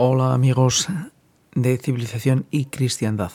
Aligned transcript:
Hola 0.00 0.32
amigos 0.32 0.86
de 1.56 1.76
civilización 1.76 2.46
y 2.52 2.66
cristiandad. 2.66 3.32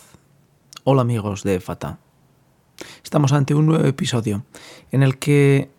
Hola 0.85 1.01
amigos 1.01 1.43
de 1.43 1.59
Fata. 1.59 1.99
Estamos 3.03 3.33
ante 3.33 3.53
un 3.53 3.65
nuevo 3.65 3.83
episodio 3.83 4.45
en 4.93 5.03
el 5.03 5.17
que 5.17 5.69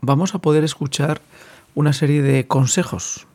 vamos 0.00 0.36
a 0.36 0.38
poder 0.38 0.62
escuchar 0.62 1.22
una 1.74 1.92
serie 1.92 2.22
de 2.22 2.46
consejos 2.46 3.26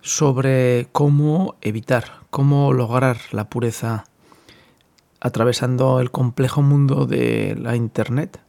sobre 0.00 0.88
cómo 0.92 1.56
evitar, 1.60 2.22
cómo 2.30 2.72
lograr 2.72 3.18
la 3.32 3.50
pureza 3.50 4.04
atravesando 5.20 6.00
el 6.00 6.10
complejo 6.10 6.62
mundo 6.62 7.04
de 7.04 7.54
la 7.60 7.76
Internet, 7.76 8.40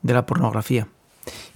de 0.00 0.14
la 0.14 0.24
pornografía. 0.24 0.88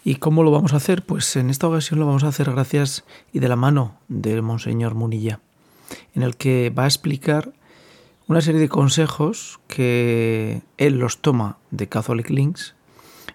¿Y 0.06 0.14
cómo 0.14 0.44
lo 0.44 0.52
vamos 0.52 0.72
a 0.72 0.76
hacer? 0.76 1.04
Pues 1.04 1.34
en 1.34 1.50
esta 1.50 1.66
ocasión 1.66 1.98
lo 1.98 2.06
vamos 2.06 2.22
a 2.22 2.28
hacer 2.28 2.48
gracias 2.52 3.02
y 3.32 3.40
de 3.40 3.48
la 3.48 3.56
mano 3.56 3.98
del 4.06 4.40
Monseñor 4.40 4.94
Munilla, 4.94 5.40
en 6.14 6.22
el 6.22 6.36
que 6.36 6.70
va 6.70 6.84
a 6.84 6.86
explicar 6.86 7.52
una 8.28 8.40
serie 8.40 8.60
de 8.60 8.68
consejos 8.68 9.58
que 9.66 10.62
él 10.78 11.00
los 11.00 11.18
toma 11.22 11.58
de 11.72 11.88
Catholic 11.88 12.30
Links 12.30 12.76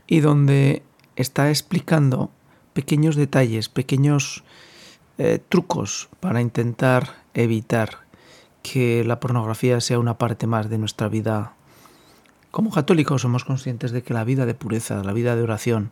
y 0.08 0.22
donde 0.22 0.82
está 1.18 1.50
explicando 1.50 2.32
pequeños 2.72 3.18
detalles, 3.18 3.68
pequeños 3.68 4.46
eh, 5.18 5.40
trucos 5.50 6.08
para 6.22 6.40
intentar 6.40 7.18
evitar 7.34 8.06
que 8.64 9.04
la 9.04 9.20
pornografía 9.20 9.82
sea 9.82 10.00
una 10.00 10.18
parte 10.18 10.48
más 10.48 10.70
de 10.70 10.78
nuestra 10.78 11.10
vida. 11.10 11.52
Como 12.50 12.72
católicos 12.72 13.24
somos 13.24 13.44
conscientes 13.44 13.92
de 13.92 14.04
que 14.04 14.14
la 14.14 14.24
vida 14.24 14.46
de 14.46 14.54
pureza, 14.54 15.04
la 15.04 15.12
vida 15.12 15.36
de 15.36 15.44
oración, 15.44 15.92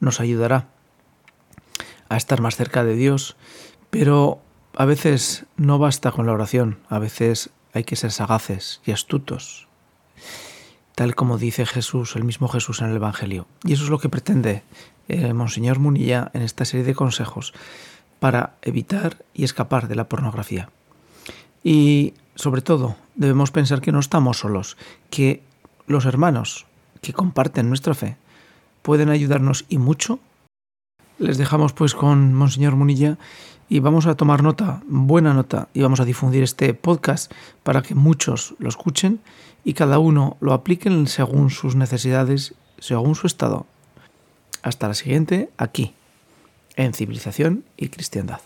nos 0.00 0.20
ayudará 0.20 0.68
a 2.08 2.16
estar 2.16 2.40
más 2.40 2.56
cerca 2.56 2.84
de 2.84 2.94
Dios, 2.94 3.36
pero 3.90 4.40
a 4.76 4.84
veces 4.84 5.46
no 5.56 5.78
basta 5.78 6.12
con 6.12 6.26
la 6.26 6.32
oración, 6.32 6.78
a 6.88 6.98
veces 6.98 7.50
hay 7.72 7.84
que 7.84 7.96
ser 7.96 8.12
sagaces 8.12 8.80
y 8.84 8.92
astutos, 8.92 9.68
tal 10.94 11.14
como 11.14 11.38
dice 11.38 11.66
Jesús, 11.66 12.16
el 12.16 12.24
mismo 12.24 12.48
Jesús 12.48 12.80
en 12.80 12.90
el 12.90 12.96
Evangelio. 12.96 13.46
Y 13.64 13.74
eso 13.74 13.84
es 13.84 13.90
lo 13.90 13.98
que 13.98 14.08
pretende 14.08 14.62
el 15.08 15.34
Monseñor 15.34 15.78
Munilla 15.78 16.30
en 16.34 16.42
esta 16.42 16.64
serie 16.64 16.84
de 16.84 16.94
consejos 16.94 17.52
para 18.20 18.54
evitar 18.62 19.24
y 19.34 19.44
escapar 19.44 19.88
de 19.88 19.94
la 19.94 20.08
pornografía. 20.08 20.70
Y 21.62 22.14
sobre 22.34 22.62
todo, 22.62 22.96
debemos 23.14 23.50
pensar 23.50 23.80
que 23.80 23.92
no 23.92 24.00
estamos 24.00 24.38
solos, 24.38 24.76
que 25.10 25.42
los 25.86 26.04
hermanos 26.04 26.66
que 27.00 27.12
comparten 27.12 27.68
nuestra 27.68 27.94
fe 27.94 28.16
pueden 28.88 29.10
ayudarnos 29.10 29.66
y 29.68 29.76
mucho. 29.76 30.18
Les 31.18 31.36
dejamos 31.36 31.74
pues 31.74 31.94
con 31.94 32.32
Monseñor 32.32 32.74
Munilla 32.74 33.18
y 33.68 33.80
vamos 33.80 34.06
a 34.06 34.14
tomar 34.14 34.42
nota, 34.42 34.80
buena 34.86 35.34
nota, 35.34 35.68
y 35.74 35.82
vamos 35.82 36.00
a 36.00 36.06
difundir 36.06 36.42
este 36.42 36.72
podcast 36.72 37.30
para 37.64 37.82
que 37.82 37.94
muchos 37.94 38.54
lo 38.58 38.70
escuchen 38.70 39.20
y 39.62 39.74
cada 39.74 39.98
uno 39.98 40.38
lo 40.40 40.54
apliquen 40.54 41.06
según 41.06 41.50
sus 41.50 41.76
necesidades, 41.76 42.54
según 42.78 43.14
su 43.14 43.26
estado. 43.26 43.66
Hasta 44.62 44.88
la 44.88 44.94
siguiente, 44.94 45.50
aquí, 45.58 45.92
en 46.74 46.94
Civilización 46.94 47.64
y 47.76 47.90
Cristiandad. 47.90 48.40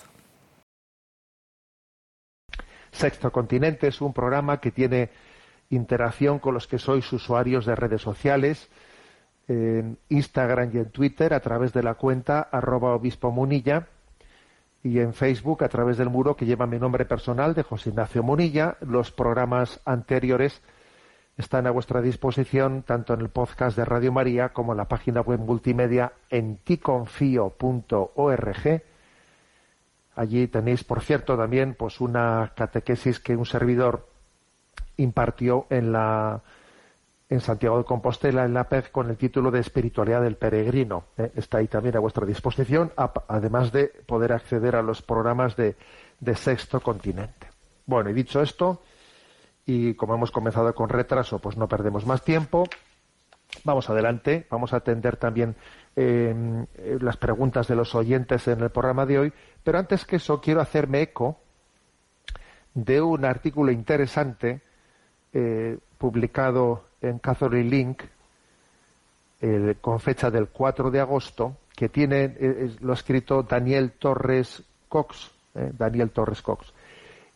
Sexto 2.91 3.31
Continente 3.31 3.87
es 3.87 4.01
un 4.01 4.13
programa 4.13 4.59
que 4.59 4.73
tiene 4.73 5.11
interacción 5.71 6.41
con 6.41 6.53
los 6.53 6.67
que 6.67 6.81
sois 6.81 7.13
usuarios 7.13 7.65
de 7.65 7.77
redes 7.77 8.03
sociales, 8.03 8.69
en 9.49 9.99
Instagram 10.09 10.71
y 10.73 10.79
en 10.79 10.91
Twitter 10.91 11.35
a 11.35 11.41
través 11.41 11.73
de 11.73 11.83
la 11.83 11.95
cuenta 11.95 12.41
arroba 12.41 12.95
obispo 12.95 13.31
munilla 13.31 13.89
y 14.83 14.99
en 14.99 15.15
Facebook 15.15 15.65
a 15.65 15.69
través 15.69 15.97
del 15.97 16.11
muro 16.11 16.37
que 16.37 16.47
lleva 16.47 16.67
mi 16.67 16.79
nombre 16.79 17.05
personal 17.05 17.55
de 17.55 17.63
José 17.63 17.91
Ignacio 17.91 18.23
Munilla. 18.23 18.77
Los 18.81 19.13
programas 19.13 19.81
anteriores 19.85 20.61
están 21.37 21.67
a 21.67 21.71
vuestra 21.71 22.03
disposición 22.03 22.83
tanto 22.83 23.15
en 23.15 23.21
el 23.21 23.29
podcast 23.29 23.77
de 23.77 23.85
Radio 23.85 24.13
María 24.13 24.51
como 24.51 24.73
en 24.73 24.79
la 24.79 24.89
página 24.89 25.21
web 25.21 25.41
multimedia 25.41 26.13
en 26.31 26.57
ticonfio.org. 26.59 28.83
Allí 30.15 30.47
tenéis, 30.49 30.85
por 30.85 31.01
cierto, 31.01 31.39
también 31.39 31.75
pues 31.75 32.01
una 32.01 32.53
catequesis 32.55 33.19
que 33.19 33.37
un 33.37 33.47
servidor 33.47 34.09
impartió 34.97 35.67
en 35.71 35.93
la 35.93 36.43
en 37.33 37.41
Santiago 37.41 37.79
de 37.79 37.85
Compostela, 37.85 38.45
en 38.45 38.53
la 38.53 38.69
PEZ, 38.69 38.91
con 38.91 39.09
el 39.09 39.17
título 39.17 39.51
de 39.51 39.61
Espiritualidad 39.61 40.21
del 40.21 40.37
Peregrino. 40.37 41.05
¿eh? 41.17 41.33
Está 41.35 41.59
ahí 41.59 41.67
también 41.67 41.97
a 41.97 42.01
vuestra 42.01 42.27
disposición, 42.27 42.93
además 43.27 43.73
de 43.73 43.87
poder 44.05 44.35
acceder 44.35 44.77
a 44.77 44.83
los 44.83 45.01
programas 45.01 45.57
de, 45.57 45.75
Sexto 46.35 46.81
Continente. 46.81 47.49
Bueno, 47.87 48.11
y 48.11 48.13
dicho 48.13 48.43
esto, 48.43 48.83
y 49.65 49.95
como 49.95 50.15
hemos 50.15 50.31
comenzado 50.31 50.75
con 50.75 50.91
retraso, 50.91 51.39
pues 51.39 51.57
no 51.57 51.69
perdemos 51.69 52.05
más 52.05 52.23
tiempo. 52.23 52.65
Vamos 53.65 53.89
adelante, 53.89 54.47
vamos 54.51 54.75
a 54.75 54.77
atender 54.77 55.17
también 55.17 55.57
em, 55.97 56.67
las 57.01 57.17
preguntas 57.17 57.67
de 57.67 57.77
los 57.77 57.95
oyentes 57.95 58.47
en 58.47 58.61
el 58.61 58.69
programa 58.69 59.07
de 59.07 59.19
hoy, 59.19 59.33
pero 59.65 59.79
antes 59.79 60.05
que 60.05 60.17
eso 60.17 60.43
quiero 60.43 60.61
hacerme 60.61 61.01
eco 61.01 61.39
de 62.75 63.01
un 63.01 63.25
artículo 63.25 63.73
interesante 63.73 64.61
eh, 65.33 65.79
publicado 66.03 66.83
en 67.01 67.21
Catholic 67.21 67.65
Link 67.65 68.03
con 69.81 70.01
fecha 70.01 70.31
del 70.33 70.49
4 70.49 70.91
de 70.91 70.99
agosto, 70.99 71.57
que 71.77 71.89
tiene, 71.89 72.35
eh, 72.39 72.77
lo 72.81 72.93
ha 72.93 72.97
escrito 72.97 73.45
Daniel 73.45 73.93
Torres 73.93 74.65
Cox, 74.89 75.31
eh, 75.55 75.71
Daniel 75.79 76.11
Torres 76.11 76.43
Cox, 76.43 76.73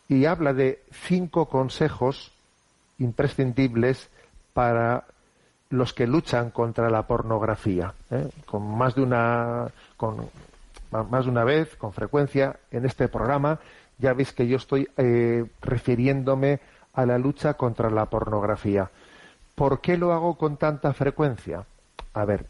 y 0.09 0.25
habla 0.25 0.53
de 0.53 0.83
cinco 0.91 1.47
consejos 1.47 2.33
imprescindibles 2.99 4.09
para 4.53 5.05
los 5.69 5.93
que 5.93 6.05
luchan 6.05 6.51
contra 6.51 6.89
la 6.89 7.07
pornografía, 7.07 7.93
eh, 8.11 8.29
con 8.45 8.77
más 8.77 8.95
de 8.95 9.01
una, 9.01 9.67
con 9.95 10.29
más 10.91 11.23
de 11.23 11.31
una 11.31 11.45
vez, 11.45 11.73
con 11.77 11.93
frecuencia, 11.93 12.59
en 12.71 12.85
este 12.85 13.07
programa, 13.07 13.59
ya 13.97 14.13
veis 14.13 14.33
que 14.33 14.45
yo 14.45 14.57
estoy 14.57 14.87
refiriéndome 15.61 16.59
a 16.97 17.05
la 17.05 17.19
lucha 17.19 17.53
contra 17.53 17.91
la 17.91 18.07
pornografía. 18.07 18.89
¿Por 19.53 19.81
qué 19.81 19.97
lo 19.97 20.13
hago 20.13 20.35
con 20.35 20.57
tanta 20.57 20.93
frecuencia? 20.93 21.63
A 22.13 22.25
ver, 22.25 22.47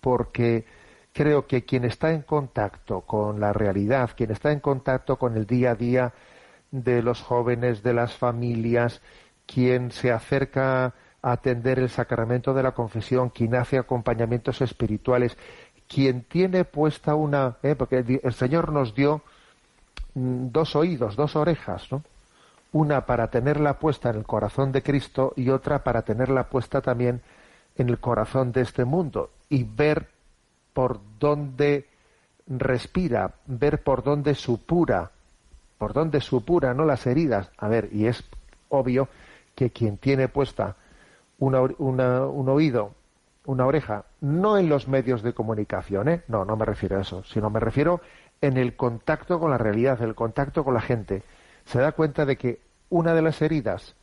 porque 0.00 0.64
creo 1.12 1.46
que 1.46 1.64
quien 1.66 1.84
está 1.84 2.10
en 2.12 2.22
contacto 2.22 3.02
con 3.02 3.38
la 3.38 3.52
realidad, 3.52 4.10
quien 4.16 4.30
está 4.30 4.50
en 4.50 4.60
contacto 4.60 5.18
con 5.18 5.36
el 5.36 5.46
día 5.46 5.72
a 5.72 5.74
día 5.74 6.14
de 6.70 7.02
los 7.02 7.20
jóvenes, 7.20 7.82
de 7.82 7.92
las 7.92 8.16
familias, 8.16 9.02
quien 9.44 9.92
se 9.92 10.10
acerca 10.10 10.86
a 10.86 11.32
atender 11.32 11.78
el 11.78 11.90
sacramento 11.90 12.54
de 12.54 12.62
la 12.62 12.72
confesión, 12.72 13.28
quien 13.28 13.54
hace 13.54 13.76
acompañamientos 13.76 14.62
espirituales, 14.62 15.36
quien 15.86 16.22
tiene 16.22 16.64
puesta 16.64 17.14
una, 17.14 17.58
¿eh? 17.62 17.74
porque 17.74 18.20
el 18.22 18.32
Señor 18.32 18.72
nos 18.72 18.94
dio 18.94 19.20
mm, 20.14 20.46
dos 20.50 20.74
oídos, 20.76 21.14
dos 21.14 21.36
orejas, 21.36 21.92
¿no? 21.92 22.02
Una 22.72 23.04
para 23.06 23.28
tenerla 23.28 23.78
puesta 23.78 24.10
en 24.10 24.16
el 24.16 24.24
corazón 24.24 24.72
de 24.72 24.82
Cristo 24.82 25.32
y 25.36 25.50
otra 25.50 25.84
para 25.84 26.02
tenerla 26.02 26.48
puesta 26.48 26.80
también 26.80 27.20
en 27.76 27.88
el 27.88 27.98
corazón 27.98 28.52
de 28.52 28.62
este 28.62 28.84
mundo 28.84 29.30
y 29.48 29.64
ver 29.64 30.08
por 30.72 31.00
dónde 31.18 31.86
respira, 32.46 33.34
ver 33.46 33.82
por 33.82 34.02
dónde 34.02 34.34
supura, 34.34 35.10
por 35.78 35.92
dónde 35.92 36.20
supura, 36.20 36.74
no 36.74 36.84
las 36.84 37.06
heridas. 37.06 37.50
A 37.58 37.68
ver, 37.68 37.88
y 37.92 38.06
es 38.06 38.24
obvio 38.68 39.08
que 39.54 39.70
quien 39.70 39.98
tiene 39.98 40.28
puesta 40.28 40.76
un 41.38 41.54
oído, 41.54 42.94
una 43.46 43.66
oreja, 43.66 44.04
no 44.20 44.56
en 44.56 44.68
los 44.68 44.86
medios 44.88 45.22
de 45.22 45.34
comunicación, 45.34 46.08
¿eh? 46.08 46.22
no, 46.28 46.44
no 46.44 46.56
me 46.56 46.64
refiero 46.64 46.98
a 46.98 47.02
eso, 47.02 47.24
sino 47.24 47.50
me 47.50 47.58
refiero 47.60 48.00
en 48.40 48.56
el 48.56 48.76
contacto 48.76 49.40
con 49.40 49.50
la 49.50 49.58
realidad, 49.58 50.00
el 50.02 50.14
contacto 50.14 50.64
con 50.64 50.74
la 50.74 50.80
gente 50.80 51.22
se 51.64 51.80
da 51.80 51.92
cuenta 51.92 52.24
de 52.24 52.36
que 52.36 52.60
una 52.92 53.14
de 53.14 53.22
las 53.22 53.40
heridas 53.40 53.94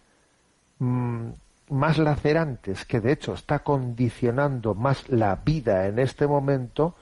mm, 0.80 1.30
más 1.70 1.98
lacerantes, 2.00 2.86
que 2.86 3.00
de 3.00 3.12
hecho 3.12 3.34
está 3.34 3.60
condicionando 3.60 4.74
más 4.74 5.08
la 5.10 5.36
vida 5.36 5.88
en 5.88 6.00
este 6.00 6.26
momento, 6.26 6.96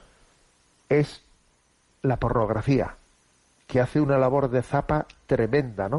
es 0.88 1.24
la 2.02 2.18
pornografía, 2.18 2.94
que 3.66 3.80
hace 3.80 4.00
una 4.00 4.18
labor 4.18 4.50
de 4.50 4.62
zapa 4.62 5.06
tremenda, 5.26 5.88
¿no? 5.88 5.98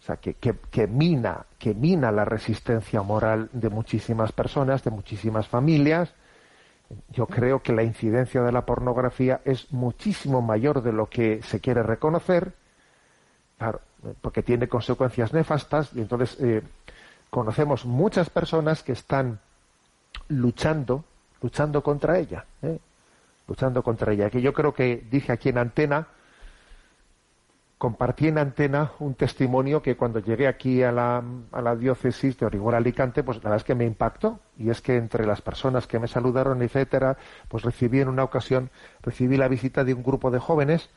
O 0.00 0.02
sea, 0.02 0.16
que, 0.16 0.34
que, 0.34 0.86
mina, 0.86 1.44
que 1.58 1.74
mina 1.74 2.10
la 2.10 2.24
resistencia 2.24 3.02
moral 3.02 3.50
de 3.52 3.68
muchísimas 3.68 4.32
personas, 4.32 4.82
de 4.82 4.90
muchísimas 4.90 5.46
familias. 5.46 6.14
Yo 7.10 7.26
creo 7.26 7.62
que 7.62 7.74
la 7.74 7.82
incidencia 7.82 8.40
de 8.40 8.50
la 8.50 8.64
pornografía 8.64 9.42
es 9.44 9.70
muchísimo 9.72 10.40
mayor 10.40 10.82
de 10.82 10.92
lo 10.92 11.10
que 11.10 11.42
se 11.42 11.60
quiere 11.60 11.82
reconocer 11.82 12.54
Claro, 13.60 13.82
porque 14.20 14.42
tiene 14.42 14.68
consecuencias 14.68 15.32
nefastas 15.32 15.90
y 15.94 16.00
entonces 16.00 16.36
eh, 16.40 16.62
conocemos 17.28 17.84
muchas 17.84 18.30
personas 18.30 18.82
que 18.82 18.92
están 18.92 19.40
luchando, 20.28 21.04
luchando 21.42 21.82
contra 21.82 22.18
ella, 22.18 22.44
¿eh? 22.62 22.78
luchando 23.46 23.82
contra 23.82 24.12
ella. 24.12 24.30
Que 24.30 24.40
yo 24.40 24.52
creo 24.52 24.74
que 24.74 25.06
dije 25.10 25.32
aquí 25.32 25.48
en 25.48 25.58
antena 25.58 26.06
compartí 27.80 28.28
en 28.28 28.36
antena 28.36 28.92
un 28.98 29.14
testimonio 29.14 29.80
que 29.80 29.96
cuando 29.96 30.18
llegué 30.18 30.46
aquí 30.46 30.82
a 30.82 30.92
la, 30.92 31.24
a 31.50 31.62
la 31.62 31.74
diócesis 31.74 32.38
de 32.38 32.44
Orihuela 32.44 32.76
Alicante, 32.76 33.22
pues 33.22 33.38
la 33.38 33.44
verdad 33.44 33.56
es 33.56 33.64
que 33.64 33.74
me 33.74 33.86
impactó. 33.86 34.38
Y 34.58 34.68
es 34.68 34.82
que 34.82 34.98
entre 34.98 35.24
las 35.26 35.40
personas 35.40 35.86
que 35.86 35.98
me 35.98 36.06
saludaron, 36.06 36.60
etcétera, 36.60 37.16
pues 37.48 37.64
recibí 37.64 38.02
en 38.02 38.08
una 38.08 38.22
ocasión, 38.22 38.68
recibí 39.00 39.38
la 39.38 39.48
visita 39.48 39.82
de 39.82 39.94
un 39.94 40.02
grupo 40.02 40.30
de 40.30 40.38
jóvenes, 40.38 40.90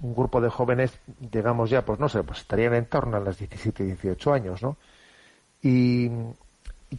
un 0.00 0.14
grupo 0.14 0.40
de 0.40 0.48
jóvenes, 0.48 0.98
digamos 1.18 1.70
ya, 1.70 1.84
pues 1.84 1.98
no 1.98 2.08
sé, 2.08 2.22
pues 2.22 2.40
estarían 2.40 2.74
en 2.74 2.86
torno 2.86 3.16
a 3.16 3.20
los 3.20 3.38
17 3.38 3.82
y 3.82 3.86
18 3.86 4.32
años, 4.32 4.62
¿no? 4.62 4.76
Y, 5.62 6.10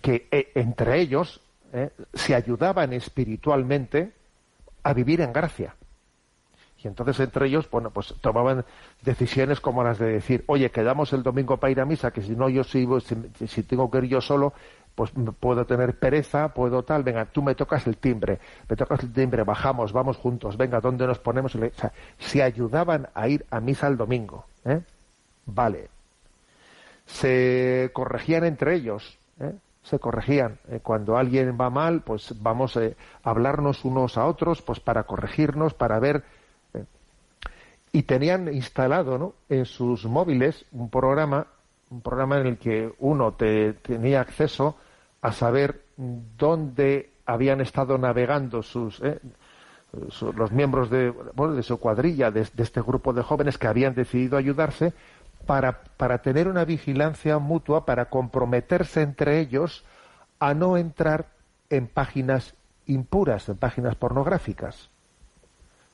que 0.01 0.27
eh, 0.29 0.51
entre 0.53 0.99
ellos 0.99 1.41
eh, 1.73 1.89
se 2.13 2.35
ayudaban 2.35 2.93
espiritualmente 2.93 4.11
a 4.83 4.93
vivir 4.93 5.21
en 5.21 5.33
gracia 5.33 5.73
y 6.83 6.87
entonces 6.87 7.19
entre 7.19 7.47
ellos, 7.47 7.69
bueno, 7.69 7.89
pues 7.89 8.13
tomaban 8.21 8.63
decisiones 9.01 9.59
como 9.59 9.83
las 9.83 9.99
de 9.99 10.13
decir, 10.13 10.43
oye, 10.47 10.71
quedamos 10.71 11.11
el 11.11 11.23
domingo 11.23 11.57
para 11.57 11.71
ir 11.71 11.81
a 11.81 11.85
misa, 11.85 12.11
que 12.11 12.21
si 12.21 12.35
no 12.35 12.47
yo 12.47 12.63
si, 12.63 12.87
si, 13.47 13.63
tengo 13.63 13.91
que 13.91 13.97
ir 13.99 14.03
yo 14.05 14.21
solo, 14.21 14.53
pues 14.99 15.13
puedo 15.39 15.65
tener 15.65 15.97
pereza, 15.97 16.53
puedo 16.53 16.83
tal, 16.83 17.03
venga, 17.03 17.23
tú 17.23 17.41
me 17.41 17.55
tocas 17.55 17.87
el 17.87 17.95
timbre, 17.95 18.37
me 18.67 18.75
tocas 18.75 19.01
el 19.01 19.13
timbre, 19.13 19.43
bajamos, 19.43 19.93
vamos 19.93 20.17
juntos, 20.17 20.57
venga, 20.57 20.81
¿dónde 20.81 21.07
nos 21.07 21.19
ponemos? 21.19 21.55
O 21.55 21.59
se 22.17 22.43
ayudaban 22.43 23.07
a 23.13 23.29
ir 23.29 23.45
a 23.49 23.61
misa 23.61 23.87
el 23.87 23.95
domingo, 23.95 24.43
¿eh? 24.65 24.81
Vale. 25.45 25.87
Se 27.05 27.91
corregían 27.93 28.43
entre 28.43 28.75
ellos, 28.75 29.17
¿eh? 29.39 29.53
se 29.83 29.99
corregían. 29.99 30.59
Eh, 30.67 30.81
cuando 30.83 31.15
alguien 31.15 31.57
va 31.57 31.69
mal, 31.69 32.01
pues 32.01 32.35
vamos 32.41 32.75
a 32.75 32.81
hablarnos 33.23 33.85
unos 33.85 34.17
a 34.17 34.25
otros, 34.25 34.61
pues 34.61 34.81
para 34.81 35.03
corregirnos, 35.03 35.73
para 35.73 35.97
ver 35.99 36.25
y 37.93 38.03
tenían 38.03 38.53
instalado 38.53 39.17
¿no? 39.17 39.33
en 39.47 39.65
sus 39.65 40.03
móviles 40.03 40.65
un 40.73 40.89
programa, 40.89 41.47
un 41.89 42.01
programa 42.01 42.41
en 42.41 42.47
el 42.47 42.57
que 42.57 42.91
uno 42.99 43.31
te, 43.31 43.71
tenía 43.73 44.19
acceso 44.19 44.75
a 45.21 45.31
saber 45.31 45.81
dónde 45.97 47.09
habían 47.25 47.61
estado 47.61 47.97
navegando 47.97 48.63
sus, 48.63 49.01
¿eh? 49.01 49.19
los 50.35 50.51
miembros 50.51 50.89
de, 50.89 51.09
bueno, 51.09 51.53
de 51.53 51.63
su 51.63 51.79
cuadrilla, 51.79 52.31
de, 52.31 52.41
este 52.41 52.81
grupo 52.81 53.13
de 53.13 53.23
jóvenes 53.23 53.57
que 53.57 53.67
habían 53.67 53.95
decidido 53.95 54.37
ayudarse 54.37 54.93
para, 55.45 55.81
para 55.97 56.19
tener 56.19 56.47
una 56.47 56.65
vigilancia 56.65 57.37
mutua, 57.39 57.85
para 57.85 58.05
comprometerse 58.05 59.01
entre 59.01 59.39
ellos 59.39 59.83
a 60.39 60.53
no 60.53 60.77
entrar 60.77 61.27
en 61.69 61.87
páginas 61.87 62.53
impuras, 62.85 63.49
en 63.49 63.57
páginas 63.57 63.95
pornográficas. 63.95 64.89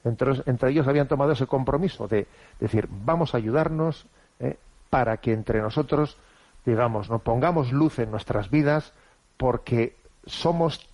Entre, 0.04 0.69
ellos 0.69 0.88
habían 0.88 1.07
tomado 1.07 1.31
ese 1.31 1.48
compromiso 1.48 2.07
de 2.07 2.27
decir, 2.60 2.88
vamos 2.89 3.33
a 3.33 3.38
ayudarnos 3.38 4.06
eh, 4.39 4.57
para 4.89 5.18
que 5.18 5.33
entre 5.33 5.62
nosotros, 5.62 6.18
digamos, 6.63 7.10
nos 7.10 7.22
pongamos 7.22 7.72
luz 7.72 7.98
en 7.98 8.12
nuestras 8.12 8.51
vidas 8.51 8.94
porque 9.38 9.96
somos, 10.26 10.88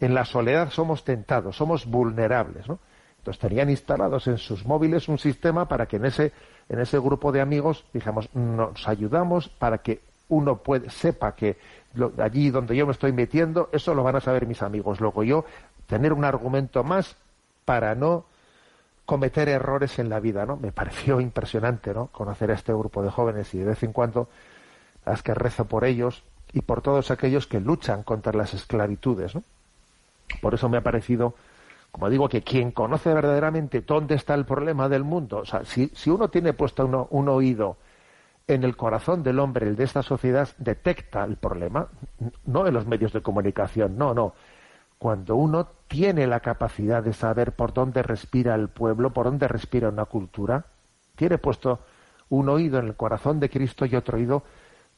en 0.00 0.14
la 0.14 0.24
soledad 0.24 0.70
somos 0.70 1.04
tentados, 1.04 1.56
somos 1.56 1.86
vulnerables, 1.86 2.68
¿no? 2.68 2.78
Entonces 3.18 3.40
tenían 3.40 3.68
instalados 3.68 4.26
en 4.26 4.38
sus 4.38 4.64
móviles 4.64 5.08
un 5.08 5.18
sistema 5.18 5.68
para 5.68 5.86
que 5.86 5.96
en 5.96 6.06
ese, 6.06 6.32
en 6.68 6.78
ese 6.78 6.98
grupo 6.98 7.32
de 7.32 7.40
amigos, 7.40 7.84
digamos, 7.92 8.34
nos 8.34 8.88
ayudamos 8.88 9.48
para 9.48 9.78
que 9.78 10.00
uno 10.28 10.60
sepa 10.88 11.34
que 11.34 11.56
allí 12.18 12.50
donde 12.50 12.76
yo 12.76 12.86
me 12.86 12.92
estoy 12.92 13.12
metiendo, 13.12 13.68
eso 13.72 13.94
lo 13.94 14.02
van 14.02 14.16
a 14.16 14.20
saber 14.20 14.46
mis 14.46 14.62
amigos. 14.62 15.00
Luego 15.00 15.24
yo 15.24 15.44
tener 15.86 16.12
un 16.12 16.24
argumento 16.24 16.84
más 16.84 17.16
para 17.64 17.94
no 17.94 18.26
cometer 19.04 19.48
errores 19.48 19.98
en 19.98 20.10
la 20.10 20.20
vida, 20.20 20.44
¿no? 20.44 20.56
Me 20.56 20.70
pareció 20.70 21.20
impresionante, 21.20 21.94
¿no? 21.94 22.08
Conocer 22.08 22.50
a 22.50 22.54
este 22.54 22.72
grupo 22.74 23.02
de 23.02 23.10
jóvenes 23.10 23.52
y 23.54 23.58
de 23.58 23.64
vez 23.64 23.82
en 23.82 23.92
cuando 23.92 24.28
las 25.06 25.22
que 25.22 25.32
rezo 25.32 25.64
por 25.64 25.84
ellos 25.84 26.22
y 26.52 26.62
por 26.62 26.82
todos 26.82 27.10
aquellos 27.10 27.46
que 27.46 27.60
luchan 27.60 28.02
contra 28.02 28.32
las 28.32 28.54
esclavitudes, 28.54 29.34
¿no? 29.34 29.42
Por 30.40 30.54
eso 30.54 30.68
me 30.68 30.78
ha 30.78 30.82
parecido, 30.82 31.34
como 31.90 32.10
digo, 32.10 32.28
que 32.28 32.42
quien 32.42 32.70
conoce 32.70 33.12
verdaderamente 33.12 33.80
dónde 33.80 34.14
está 34.14 34.34
el 34.34 34.44
problema 34.44 34.88
del 34.88 35.04
mundo, 35.04 35.38
o 35.38 35.46
sea, 35.46 35.64
si, 35.64 35.88
si 35.94 36.10
uno 36.10 36.28
tiene 36.28 36.52
puesto 36.52 37.08
un 37.10 37.28
oído 37.28 37.76
en 38.46 38.64
el 38.64 38.76
corazón 38.76 39.22
del 39.22 39.38
hombre, 39.38 39.66
el 39.66 39.76
de 39.76 39.84
esta 39.84 40.02
sociedad, 40.02 40.48
detecta 40.58 41.24
el 41.24 41.36
problema, 41.36 41.88
no 42.46 42.66
en 42.66 42.74
los 42.74 42.86
medios 42.86 43.12
de 43.12 43.22
comunicación, 43.22 43.96
no, 43.98 44.14
no, 44.14 44.34
cuando 44.98 45.36
uno 45.36 45.68
tiene 45.86 46.26
la 46.26 46.40
capacidad 46.40 47.02
de 47.02 47.12
saber 47.12 47.52
por 47.52 47.72
dónde 47.72 48.02
respira 48.02 48.54
el 48.54 48.68
pueblo, 48.68 49.12
por 49.12 49.26
dónde 49.26 49.48
respira 49.48 49.88
una 49.88 50.06
cultura, 50.06 50.64
tiene 51.14 51.38
puesto 51.38 51.80
un 52.30 52.48
oído 52.48 52.78
en 52.78 52.86
el 52.86 52.96
corazón 52.96 53.38
de 53.38 53.48
Cristo 53.48 53.86
y 53.86 53.94
otro 53.94 54.18
oído 54.18 54.42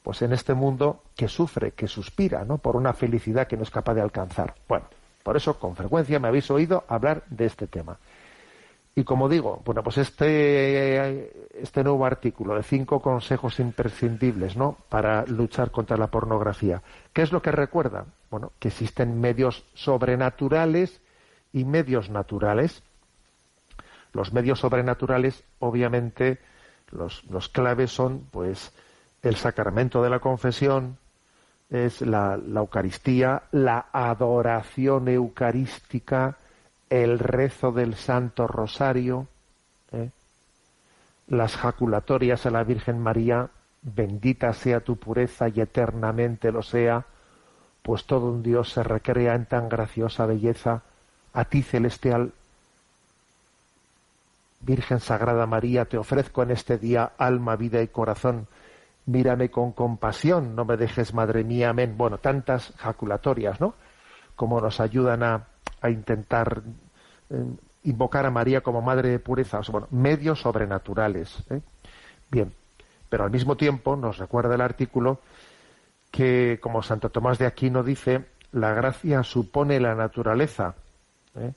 pues 0.03 0.23
en 0.23 0.33
este 0.33 0.55
mundo 0.55 1.03
que 1.17 1.29
sufre, 1.29 1.73
que 1.73 1.87
suspira, 1.87 2.45
¿no? 2.45 2.59
por 2.59 2.77
una 2.77 2.93
felicidad 2.93 3.47
que 3.47 3.57
no 3.57 3.63
es 3.63 3.71
capaz 3.71 3.95
de 3.95 4.01
alcanzar. 4.01 4.55
Bueno, 4.69 4.87
por 5.23 5.37
eso 5.37 5.59
con 5.59 5.77
frecuencia 5.77 6.19
me 6.19 6.29
habéis 6.29 6.51
oído 6.51 6.85
hablar 6.89 7.25
de 7.29 7.47
este 7.47 7.67
tema. 7.67 7.99
Y 8.95 9.05
como 9.05 9.29
digo, 9.29 9.63
bueno, 9.65 9.83
pues 9.83 9.99
este, 9.99 11.31
este 11.63 11.85
nuevo 11.85 12.05
artículo 12.05 12.57
de 12.57 12.63
cinco 12.63 13.01
consejos 13.01 13.61
imprescindibles, 13.61 14.57
¿no? 14.57 14.77
Para 14.89 15.25
luchar 15.27 15.71
contra 15.71 15.97
la 15.97 16.09
pornografía. 16.09 16.83
¿Qué 17.13 17.23
es 17.23 17.31
lo 17.31 17.41
que 17.41 17.53
recuerda? 17.53 18.07
Bueno, 18.31 18.53
que 18.59 18.69
existen 18.69 19.21
medios 19.21 19.65
sobrenaturales 19.75 21.01
y 21.53 21.65
medios 21.65 22.11
naturales. 22.11 22.83
Los 24.13 24.33
medios 24.33 24.59
sobrenaturales, 24.59 25.45
obviamente, 25.61 26.41
los, 26.91 27.25
los 27.31 27.49
claves 27.49 27.93
son, 27.93 28.27
pues, 28.33 28.73
el 29.23 29.37
sacramento 29.37 30.03
de 30.03 30.11
la 30.11 30.19
confesión, 30.19 30.99
es 31.71 32.01
la, 32.01 32.35
Eucaristía, 32.35 33.43
la 33.53 33.87
adoración 33.93 35.09
eucarística, 35.09 36.37
el 36.89 37.19
rezo 37.19 37.71
del 37.71 37.95
Santo 37.95 38.49
Rosario, 38.49 39.29
¿eh? 39.93 40.11
las 41.29 41.57
jaculatorias 41.57 42.45
a 42.47 42.51
la 42.51 42.65
Virgen 42.65 42.99
María, 42.99 43.49
bendita 43.83 44.53
sea 44.53 44.81
tu 44.81 44.97
pureza 44.97 45.49
y 45.49 45.61
eternamente 45.61 46.51
lo 46.51 46.63
sea, 46.63 47.07
pues 47.83 48.05
todo 48.05 48.27
un 48.27 48.43
Dios 48.43 48.73
se 48.73 48.83
recrea 48.83 49.35
en 49.35 49.47
tan 49.47 49.69
graciosa 49.69 50.27
belleza, 50.27 50.83
a 51.33 51.45
ti 51.45 51.63
celestial 51.63 52.33
Virgen 54.61 55.01
Sagrada 55.01 55.47
María, 55.47 55.87
te 55.87 55.97
ofrezco 55.97 56.43
en 56.43 56.51
este 56.51 56.77
día 56.77 57.13
alma, 57.17 57.57
vida 57.57 57.81
y 57.81 57.89
corazón. 57.89 58.47
Mírame 59.11 59.51
con 59.51 59.73
compasión, 59.73 60.55
no 60.55 60.65
me 60.65 60.77
dejes, 60.77 61.13
Madre 61.15 61.43
mía, 61.43 61.71
amén. 61.71 61.97
Bueno, 61.97 62.19
tantas 62.19 62.73
jaculatorias, 62.77 63.61
¿no? 63.61 63.75
Como 64.37 64.61
nos 64.61 64.79
ayudan 64.81 65.23
a, 65.25 65.49
a 65.81 65.91
intentar 65.91 66.63
eh, 67.31 67.45
invocar 67.85 68.27
a 68.27 68.31
María 68.31 68.61
como 68.61 68.83
madre 68.83 69.09
de 69.11 69.19
pureza, 69.19 69.61
bueno, 69.71 69.89
medios 69.91 70.41
sobrenaturales. 70.41 71.43
¿eh? 71.51 71.61
Bien, 72.31 72.53
pero 73.09 73.25
al 73.25 73.31
mismo 73.31 73.57
tiempo 73.57 73.97
nos 73.97 74.19
recuerda 74.19 74.55
el 74.55 74.61
artículo 74.61 75.21
que, 76.11 76.59
como 76.61 76.83
Santo 76.83 77.09
Tomás 77.09 77.39
de 77.39 77.47
Aquino 77.47 77.83
dice, 77.83 78.27
la 78.53 78.73
gracia 78.75 79.23
supone 79.23 79.81
la 79.81 79.95
naturaleza, 79.95 80.75
¿eh? 81.37 81.53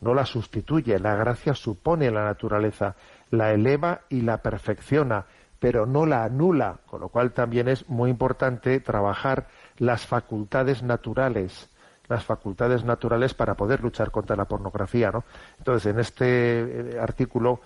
no 0.00 0.14
la 0.14 0.26
sustituye, 0.26 0.98
la 0.98 1.14
gracia 1.14 1.54
supone 1.54 2.10
la 2.10 2.24
naturaleza, 2.24 2.96
la 3.30 3.52
eleva 3.52 4.02
y 4.08 4.22
la 4.22 4.38
perfecciona, 4.38 5.24
pero 5.62 5.86
no 5.86 6.06
la 6.06 6.24
anula, 6.24 6.78
con 6.86 7.00
lo 7.00 7.08
cual 7.08 7.30
también 7.30 7.68
es 7.68 7.88
muy 7.88 8.10
importante 8.10 8.80
trabajar 8.80 9.46
las 9.78 10.04
facultades 10.04 10.82
naturales, 10.82 11.70
las 12.08 12.24
facultades 12.24 12.82
naturales 12.82 13.32
para 13.32 13.54
poder 13.54 13.80
luchar 13.80 14.10
contra 14.10 14.34
la 14.34 14.46
pornografía, 14.46 15.12
¿no? 15.12 15.22
Entonces, 15.58 15.92
en 15.92 16.00
este 16.00 16.94
eh, 16.96 16.98
artículo 17.00 17.60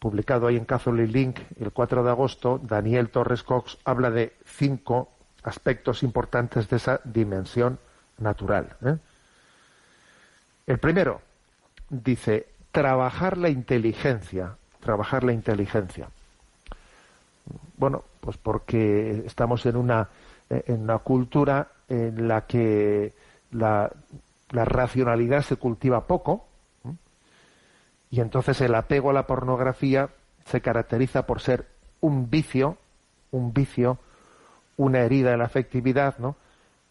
publicado 0.00 0.48
ahí 0.48 0.56
en 0.56 0.64
Catholic 0.64 1.08
Link 1.08 1.38
el 1.60 1.70
4 1.70 2.02
de 2.02 2.10
agosto, 2.10 2.60
Daniel 2.60 3.10
Torres 3.10 3.44
Cox 3.44 3.78
habla 3.84 4.10
de 4.10 4.34
cinco 4.44 5.12
aspectos 5.44 6.02
importantes 6.02 6.68
de 6.68 6.78
esa 6.78 7.00
dimensión 7.04 7.78
natural. 8.18 8.76
¿eh? 8.84 8.96
El 10.66 10.78
primero 10.78 11.20
dice 11.88 12.48
trabajar 12.72 13.38
la 13.38 13.50
inteligencia, 13.50 14.56
trabajar 14.80 15.22
la 15.22 15.32
inteligencia. 15.32 16.08
Bueno, 17.80 18.04
pues 18.20 18.36
porque 18.36 19.22
estamos 19.24 19.64
en 19.64 19.76
una 19.76 20.10
eh, 20.50 20.64
en 20.66 20.82
una 20.82 20.98
cultura 20.98 21.68
en 21.88 22.28
la 22.28 22.46
que 22.46 23.14
la, 23.52 23.90
racionalidad 24.50 25.40
se 25.40 25.56
cultiva 25.56 26.06
poco 26.06 26.44
y 28.10 28.20
entonces 28.20 28.60
el 28.60 28.74
apego 28.74 29.08
a 29.08 29.14
la 29.14 29.26
pornografía 29.26 30.10
se 30.44 30.60
caracteriza 30.60 31.24
por 31.24 31.40
ser 31.40 31.68
un 32.02 32.28
vicio, 32.28 32.76
un 33.30 33.54
vicio, 33.54 33.98
una 34.76 35.00
herida 35.00 35.30
de 35.30 35.38
la 35.38 35.44
afectividad, 35.44 36.18
¿no? 36.18 36.36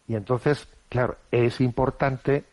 Y 0.08 0.16
entonces, 0.16 0.66
claro, 0.88 1.18
es 1.30 1.60
importante 1.60 2.44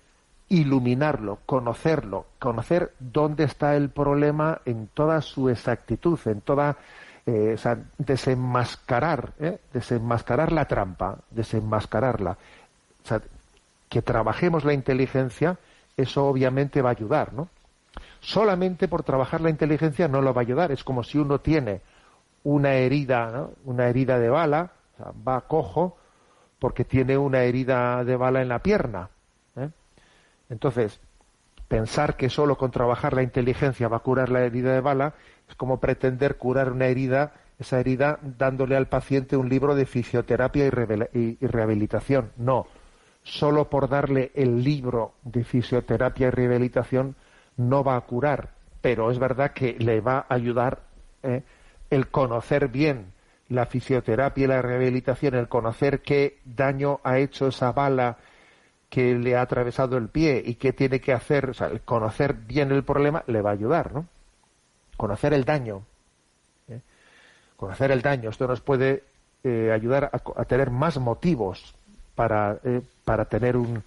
iluminarlo, 0.49 1.39
conocerlo, 1.45 2.27
conocer 2.37 2.93
dónde 2.99 3.45
está 3.45 3.75
el 3.75 3.89
problema 3.89 4.61
en 4.65 4.87
toda 4.87 5.21
su 5.21 5.49
exactitud, 5.49 6.19
en 6.25 6.41
toda, 6.41 6.77
eh, 7.27 7.55
o 7.55 7.57
sea, 7.57 7.77
desenmascarar, 7.97 9.33
¿eh? 9.41 9.59
desenmascarar 9.73 10.53
la 10.53 10.63
trampa, 10.63 11.17
desenmascararla. 11.29 12.31
O 12.31 13.07
sea, 13.07 13.21
que 13.89 14.01
trabajemos 14.01 14.63
la 14.63 14.71
inteligencia, 14.71 15.57
eso 15.97 16.25
obviamente 16.25 16.81
va 16.81 16.89
a 16.89 16.93
ayudar, 16.93 17.33
¿no? 17.33 17.49
Solamente 18.21 18.87
por 18.87 19.03
trabajar 19.03 19.41
la 19.41 19.49
inteligencia 19.49 20.07
no 20.07 20.21
lo 20.21 20.33
va 20.33 20.39
a 20.41 20.43
ayudar. 20.43 20.71
Es 20.71 20.85
como 20.85 21.03
si 21.03 21.17
uno 21.17 21.39
tiene 21.39 21.81
una 22.45 22.75
herida, 22.75 23.29
¿no? 23.29 23.51
una 23.65 23.89
herida 23.89 24.19
de 24.19 24.29
bala, 24.29 24.71
o 24.93 25.03
sea, 25.03 25.11
va 25.27 25.41
cojo 25.41 25.97
porque 26.59 26.85
tiene 26.85 27.17
una 27.17 27.41
herida 27.41 28.05
de 28.05 28.15
bala 28.15 28.41
en 28.41 28.47
la 28.47 28.59
pierna. 28.59 29.09
¿eh? 29.57 29.69
Entonces, 30.49 31.01
pensar 31.67 32.15
que 32.15 32.29
solo 32.29 32.57
con 32.57 32.71
trabajar 32.71 33.13
la 33.13 33.21
inteligencia 33.21 33.89
va 33.89 33.97
a 33.97 34.01
curar 34.01 34.29
la 34.29 34.45
herida 34.45 34.71
de 34.71 34.79
bala 34.79 35.13
es 35.47 35.55
como 35.55 35.79
pretender 35.79 36.37
curar 36.37 36.71
una 36.71 36.87
herida, 36.87 37.33
esa 37.59 37.79
herida 37.79 38.19
dándole 38.21 38.75
al 38.75 38.87
paciente 38.87 39.37
un 39.37 39.49
libro 39.49 39.75
de 39.75 39.85
fisioterapia 39.85 40.67
y, 40.67 41.37
y 41.39 41.47
rehabilitación. 41.47 42.31
No, 42.37 42.67
solo 43.23 43.69
por 43.69 43.89
darle 43.89 44.31
el 44.35 44.63
libro 44.63 45.13
de 45.23 45.43
fisioterapia 45.43 46.27
y 46.27 46.31
rehabilitación 46.31 47.15
no 47.57 47.83
va 47.83 47.95
a 47.95 48.01
curar, 48.01 48.51
pero 48.81 49.11
es 49.11 49.19
verdad 49.19 49.51
que 49.51 49.75
le 49.79 49.99
va 50.01 50.25
a 50.29 50.33
ayudar 50.33 50.83
¿eh? 51.23 51.43
el 51.89 52.07
conocer 52.07 52.67
bien 52.69 53.13
la 53.49 53.65
fisioterapia 53.65 54.43
y 54.43 54.47
la 54.47 54.61
rehabilitación, 54.61 55.35
el 55.35 55.47
conocer 55.47 56.01
qué 56.01 56.39
daño 56.45 56.99
ha 57.03 57.17
hecho 57.17 57.47
esa 57.47 57.71
bala 57.71 58.17
que 58.89 59.15
le 59.15 59.35
ha 59.35 59.41
atravesado 59.41 59.97
el 59.97 60.09
pie 60.09 60.41
y 60.45 60.55
qué 60.55 60.73
tiene 60.73 61.01
que 61.01 61.13
hacer, 61.13 61.49
o 61.49 61.53
sea, 61.53 61.67
el 61.67 61.81
conocer 61.81 62.33
bien 62.33 62.71
el 62.71 62.83
problema 62.83 63.23
le 63.27 63.41
va 63.41 63.51
a 63.51 63.53
ayudar, 63.53 63.93
¿no? 63.93 64.05
Conocer 64.97 65.33
el 65.33 65.45
daño. 65.45 65.83
¿eh? 66.67 66.81
Conocer 67.55 67.91
el 67.91 68.01
daño. 68.01 68.29
Esto 68.29 68.47
nos 68.47 68.61
puede 68.61 69.03
eh, 69.43 69.71
ayudar 69.71 70.09
a, 70.11 70.45
tener 70.45 70.71
más 70.71 70.97
motivos 70.97 71.75
para, 72.15 72.59
para 73.05 73.25
tener 73.25 73.55
un, 73.55 73.83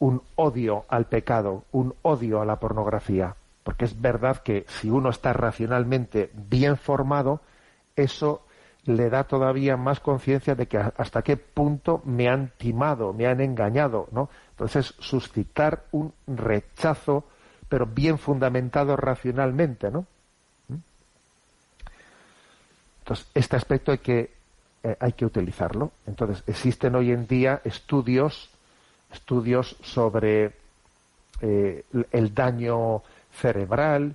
un 0.00 0.22
odio 0.34 0.84
al 0.88 1.06
pecado, 1.06 1.64
un 1.72 1.94
odio 2.02 2.40
a 2.40 2.44
la 2.44 2.56
pornografía. 2.56 3.36
Porque 3.62 3.84
es 3.84 4.00
verdad 4.00 4.38
que 4.38 4.64
si 4.66 4.90
uno 4.90 5.10
está 5.10 5.32
racionalmente 5.32 6.30
bien 6.34 6.76
formado, 6.76 7.40
eso 7.94 8.42
le 8.84 9.10
da 9.10 9.24
todavía 9.24 9.76
más 9.76 10.00
conciencia 10.00 10.54
de 10.54 10.66
que 10.66 10.78
hasta 10.78 11.22
qué 11.22 11.36
punto 11.36 12.00
me 12.04 12.28
han 12.28 12.52
timado, 12.56 13.12
me 13.12 13.26
han 13.26 13.40
engañado, 13.40 14.08
¿no? 14.10 14.30
Entonces, 14.50 14.94
suscitar 14.98 15.84
un 15.92 16.12
rechazo, 16.26 17.24
pero 17.68 17.86
bien 17.86 18.18
fundamentado 18.18 18.96
racionalmente, 18.96 19.90
¿no? 19.90 20.06
Entonces, 23.10 23.26
este 23.34 23.56
aspecto 23.56 23.90
hay 23.90 23.98
que, 23.98 24.30
eh, 24.84 24.96
hay 25.00 25.12
que 25.14 25.26
utilizarlo. 25.26 25.90
Entonces, 26.06 26.44
existen 26.46 26.94
hoy 26.94 27.10
en 27.10 27.26
día 27.26 27.60
estudios 27.64 28.50
estudios 29.12 29.76
sobre 29.82 30.52
eh, 31.40 31.84
el 32.12 32.32
daño 32.32 33.02
cerebral 33.32 34.14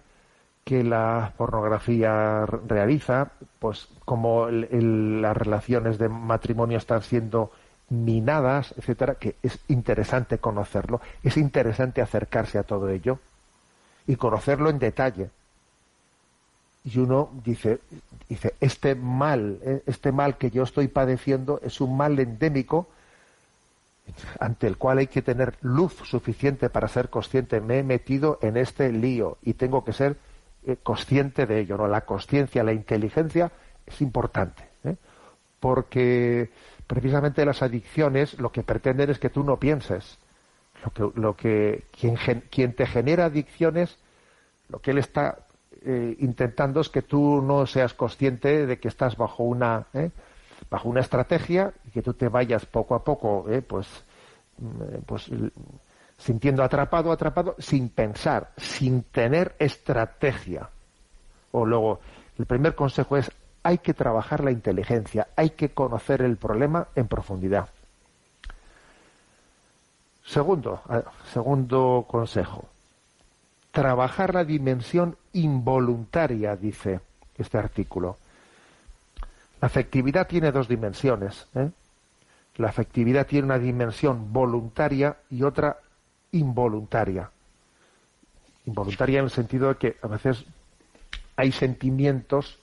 que 0.63 0.81
la 0.81 1.33
pornografía 1.35 2.45
realiza, 2.45 3.33
pues 3.59 3.89
como 4.05 4.47
las 4.49 5.35
relaciones 5.35 5.97
de 5.97 6.07
matrimonio 6.07 6.77
están 6.77 7.01
siendo 7.01 7.51
minadas, 7.89 8.73
etcétera, 8.77 9.15
que 9.15 9.35
es 9.43 9.59
interesante 9.67 10.37
conocerlo, 10.37 11.01
es 11.21 11.35
interesante 11.35 12.01
acercarse 12.01 12.57
a 12.57 12.63
todo 12.63 12.87
ello 12.87 13.19
y 14.07 14.15
conocerlo 14.15 14.69
en 14.69 14.79
detalle. 14.79 15.31
Y 16.86 17.00
uno 17.00 17.32
dice, 17.44 17.80
dice, 18.30 18.54
este 18.62 18.94
mal, 18.94 19.60
eh, 19.63 19.82
este 19.88 20.12
mal 20.12 20.38
que 20.38 20.51
yo 20.51 20.63
estoy 20.63 20.88
padeciendo 20.88 21.60
es 21.63 21.82
un 21.82 21.98
mal 21.98 22.20
endémico 22.20 22.88
ante 24.39 24.68
el 24.68 24.77
cual 24.77 25.00
hay 25.00 25.08
que 25.08 25.24
tener 25.24 25.56
luz 25.62 25.94
suficiente 26.04 26.70
para 26.70 26.88
ser 26.88 27.10
consciente. 27.10 27.60
Me 27.60 27.80
he 27.80 27.84
metido 27.84 28.38
en 28.42 28.56
este 28.56 28.92
lío 28.92 29.39
y 29.42 29.54
tengo 29.54 29.84
que 29.84 29.94
ser 29.94 30.18
eh, 30.68 30.77
consciente 30.82 31.48
de 31.48 31.60
ello. 31.60 31.77
¿no? 31.77 31.88
La 31.88 32.01
conciencia, 32.01 32.63
la 32.63 32.74
inteligencia 32.74 33.51
es 33.86 34.01
importante. 34.01 34.63
¿eh? 34.84 34.96
Porque 35.60 36.51
precisamente 36.86 37.46
las 37.46 37.63
adicciones 37.63 38.39
lo 38.39 38.51
que 38.51 38.62
pretenden 38.62 39.10
es 39.10 39.18
que 39.18 39.32
tú 39.32 39.44
no 39.44 39.58
pienses. 39.58 40.20
Lo 40.84 40.92
que, 40.92 41.20
lo 41.20 41.36
que 41.36 41.86
quien, 42.00 42.15
quien 42.51 42.74
te 42.74 42.86
genera 42.86 43.25
adicciones, 43.25 43.98
lo 44.70 44.80
que 44.80 44.92
él 44.92 45.00
está 45.00 45.44
eh, 45.86 46.18
intentando 46.20 46.82
es 46.82 46.89
que 46.89 47.01
tú 47.01 47.42
no 47.42 47.65
seas 47.65 47.94
consciente 47.94 48.65
de 48.65 48.80
que 48.80 48.88
estás 48.88 49.18
bajo 49.18 49.44
una 49.44 49.88
bajo 50.70 50.89
una 50.89 51.01
estrategia 51.01 51.74
y 51.86 51.92
que 51.92 52.01
tú 52.01 52.13
te 52.13 52.30
vayas 52.30 52.65
poco 52.65 52.96
a 52.96 53.04
poco, 53.04 53.46
eh, 53.50 53.62
pues, 53.62 53.88
mm, 54.58 55.04
pues 55.06 55.30
sintiendo 56.18 56.63
atrapado, 56.63 57.12
atrapado, 57.12 57.56
sin 57.60 57.89
pensar, 57.89 58.51
sin 58.58 59.04
tener 59.04 59.56
estrategia. 59.60 60.70
O 61.51 61.65
luego, 61.65 62.00
el 62.38 62.46
primer 62.46 62.75
consejo 62.75 63.18
es 63.18 63.32
hay 63.63 63.80
que 63.80 63.94
trabajar 63.94 64.44
la 64.44 64.51
inteligencia, 64.51 65.27
hay 65.36 65.51
que 65.51 65.70
conocer 65.70 66.22
el 66.22 66.38
problema 66.38 66.88
en 66.96 67.08
profundidad. 67.08 67.70
Segundo, 70.24 70.82
segundo 71.32 72.06
consejo, 72.08 72.65
trabajar 73.75 74.34
la 74.34 74.46
dimensión 74.46 75.17
involuntaria, 75.34 76.55
dice 76.55 77.01
este 77.38 77.58
artículo. 77.58 78.17
La 79.60 79.65
afectividad 79.65 80.27
tiene 80.27 80.53
dos 80.53 80.70
dimensiones. 80.70 81.46
¿eh? 81.53 81.70
La 82.55 82.70
afectividad 82.70 83.27
tiene 83.27 83.48
una 83.48 83.60
dimensión 83.60 84.32
voluntaria 84.32 85.17
y 85.29 85.44
otra 85.44 85.77
involuntaria. 86.32 87.29
Involuntaria 88.65 89.20
en 89.20 89.25
el 89.25 89.32
sentido 89.32 89.67
de 89.67 89.75
que 89.75 89.98
a 90.01 90.08
veces 90.08 90.46
hay 91.36 91.51
sentimientos 91.51 92.58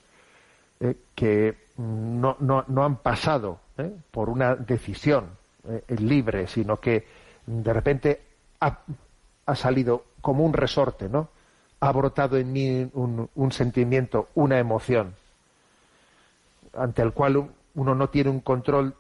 ¿eh? 0.81 0.97
que 1.15 1.59
no, 1.77 2.65
han 2.83 2.97
pasado 2.97 3.61
¿eh? 3.77 3.93
por 4.11 4.31
una 4.31 4.57
decisión 4.57 5.27
libre, 5.89 6.47
sino 6.47 6.81
que 6.81 7.07
de 7.47 7.73
repente 7.73 8.23
ha, 9.53 9.57
salido 9.57 10.05
como 10.21 10.45
un 10.45 10.53
resorte, 10.53 11.09
¿no? 11.09 11.29
Ha 11.81 11.93
brotado 11.93 12.37
en 12.37 12.53
mí 12.53 12.91
un 12.95 13.53
sentimiento, 13.53 14.29
una 14.35 14.59
emoción 14.59 15.15
ante 16.75 17.03
el 17.03 17.13
cual 17.13 17.51
uno 17.75 17.95
no 17.95 18.09
tiene 18.09 18.31
un 18.31 18.41
control 18.41 18.95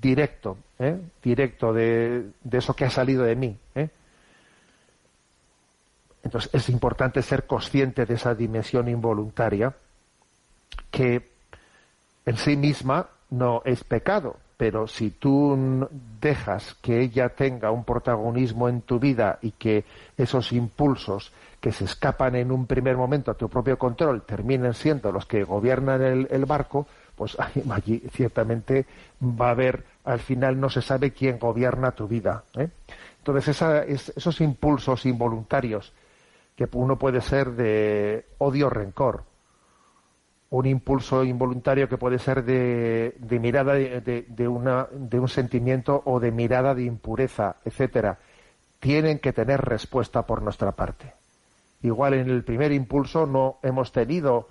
directo, 0.00 0.58
¿eh? 0.78 0.98
directo 1.22 1.72
de, 1.72 2.30
eso 2.50 2.74
que 2.74 2.84
ha 2.84 2.90
salido 2.90 3.24
de 3.24 3.36
mí. 3.36 3.58
¿eh? 3.74 3.88
Entonces 6.22 6.50
es 6.52 6.68
importante 6.68 7.22
ser 7.22 7.46
consciente 7.46 8.06
de 8.06 8.14
esa 8.14 8.34
dimensión 8.34 8.88
involuntaria 8.88 9.74
que 10.90 11.30
en 12.24 12.36
sí 12.36 12.56
misma 12.56 13.08
no 13.30 13.62
es 13.64 13.84
pecado, 13.84 14.36
pero 14.62 14.86
si 14.86 15.10
tú 15.10 15.88
dejas 16.20 16.76
que 16.80 17.00
ella 17.00 17.30
tenga 17.30 17.72
un 17.72 17.82
protagonismo 17.82 18.68
en 18.68 18.82
tu 18.82 19.00
vida 19.00 19.40
y 19.42 19.50
que 19.50 19.84
esos 20.16 20.52
impulsos 20.52 21.32
que 21.60 21.72
se 21.72 21.84
escapan 21.84 22.36
en 22.36 22.52
un 22.52 22.68
primer 22.68 22.96
momento 22.96 23.32
a 23.32 23.34
tu 23.34 23.48
propio 23.48 23.76
control 23.76 24.22
terminen 24.22 24.72
siendo 24.72 25.10
los 25.10 25.26
que 25.26 25.42
gobiernan 25.42 26.28
el 26.30 26.44
barco, 26.44 26.86
pues 27.16 27.36
allí 27.70 28.04
ciertamente 28.12 28.86
va 29.20 29.48
a 29.48 29.50
haber, 29.50 29.84
al 30.04 30.20
final 30.20 30.60
no 30.60 30.70
se 30.70 30.80
sabe 30.80 31.10
quién 31.10 31.40
gobierna 31.40 31.90
tu 31.90 32.06
vida. 32.06 32.44
¿eh? 32.54 32.68
Entonces 33.18 33.60
esos 33.88 34.40
impulsos 34.40 35.06
involuntarios 35.06 35.92
que 36.54 36.68
uno 36.74 36.96
puede 37.00 37.20
ser 37.20 37.50
de 37.50 38.26
odio 38.38 38.70
rencor, 38.70 39.24
un 40.52 40.66
impulso 40.66 41.24
involuntario 41.24 41.88
que 41.88 41.96
puede 41.96 42.18
ser 42.18 42.44
de, 42.44 43.14
mirada 43.40 43.72
de, 43.72 44.02
de, 44.02 44.26
de 44.28 45.18
un 45.18 45.28
sentimiento 45.28 46.02
o 46.04 46.20
de 46.20 46.30
mirada 46.30 46.74
de 46.74 46.84
impureza, 46.84 47.56
etcétera, 47.64 48.18
tienen 48.78 49.18
que 49.18 49.32
tener 49.32 49.62
respuesta 49.62 50.26
por 50.26 50.42
nuestra 50.42 50.72
parte. 50.72 51.14
Igual 51.82 52.14
en 52.14 52.28
el 52.28 52.44
primer 52.44 52.70
impulso 52.70 53.24
no 53.26 53.60
hemos 53.62 53.92
tenido 53.92 54.50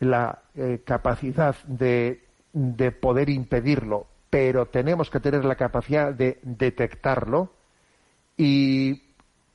la 0.00 0.40
eh, 0.54 0.82
capacidad 0.84 1.56
de, 1.64 2.24
de 2.52 2.92
poder 2.92 3.30
impedirlo, 3.30 4.06
pero 4.28 4.66
tenemos 4.66 5.08
que 5.08 5.20
tener 5.20 5.46
la 5.46 5.56
capacidad 5.56 6.12
de 6.12 6.40
detectarlo 6.42 7.54
y 8.36 9.02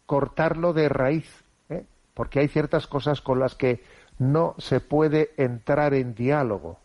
cortarlo 0.07 0.73
de 0.73 0.89
raíz, 0.89 1.43
¿eh? 1.69 1.83
porque 2.15 2.39
hay 2.39 2.47
ciertas 2.47 2.87
cosas 2.87 3.21
con 3.21 3.39
las 3.39 3.53
que 3.53 3.83
no 4.19 4.55
se 4.57 4.79
puede 4.79 5.31
entrar 5.37 5.93
en 5.93 6.15
diálogo. 6.15 6.79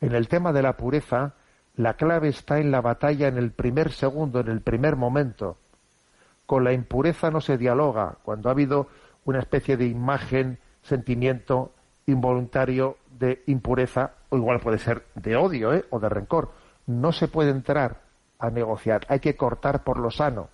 En 0.00 0.14
el 0.14 0.28
tema 0.28 0.52
de 0.52 0.62
la 0.62 0.76
pureza, 0.76 1.34
la 1.76 1.94
clave 1.94 2.28
está 2.28 2.58
en 2.58 2.70
la 2.70 2.80
batalla 2.80 3.28
en 3.28 3.36
el 3.36 3.50
primer 3.50 3.92
segundo, 3.92 4.40
en 4.40 4.48
el 4.48 4.60
primer 4.60 4.96
momento. 4.96 5.58
con 6.46 6.62
la 6.62 6.72
impureza 6.72 7.30
no 7.30 7.40
se 7.40 7.58
dialoga. 7.58 8.18
Cuando 8.22 8.48
ha 8.48 8.52
habido 8.52 8.86
una 9.24 9.40
especie 9.40 9.76
de 9.76 9.86
imagen, 9.86 10.58
sentimiento 10.80 11.72
involuntario 12.06 12.98
de 13.18 13.42
impureza, 13.46 14.12
o 14.28 14.36
igual 14.36 14.60
puede 14.60 14.78
ser 14.78 15.04
de 15.16 15.34
odio 15.34 15.74
¿eh? 15.74 15.84
o 15.90 15.98
de 15.98 16.08
rencor, 16.08 16.52
no 16.86 17.10
se 17.10 17.26
puede 17.26 17.50
entrar 17.50 18.00
a 18.38 18.50
negociar. 18.50 19.02
Hay 19.08 19.18
que 19.18 19.36
cortar 19.36 19.82
por 19.82 19.98
lo 19.98 20.12
sano. 20.12 20.48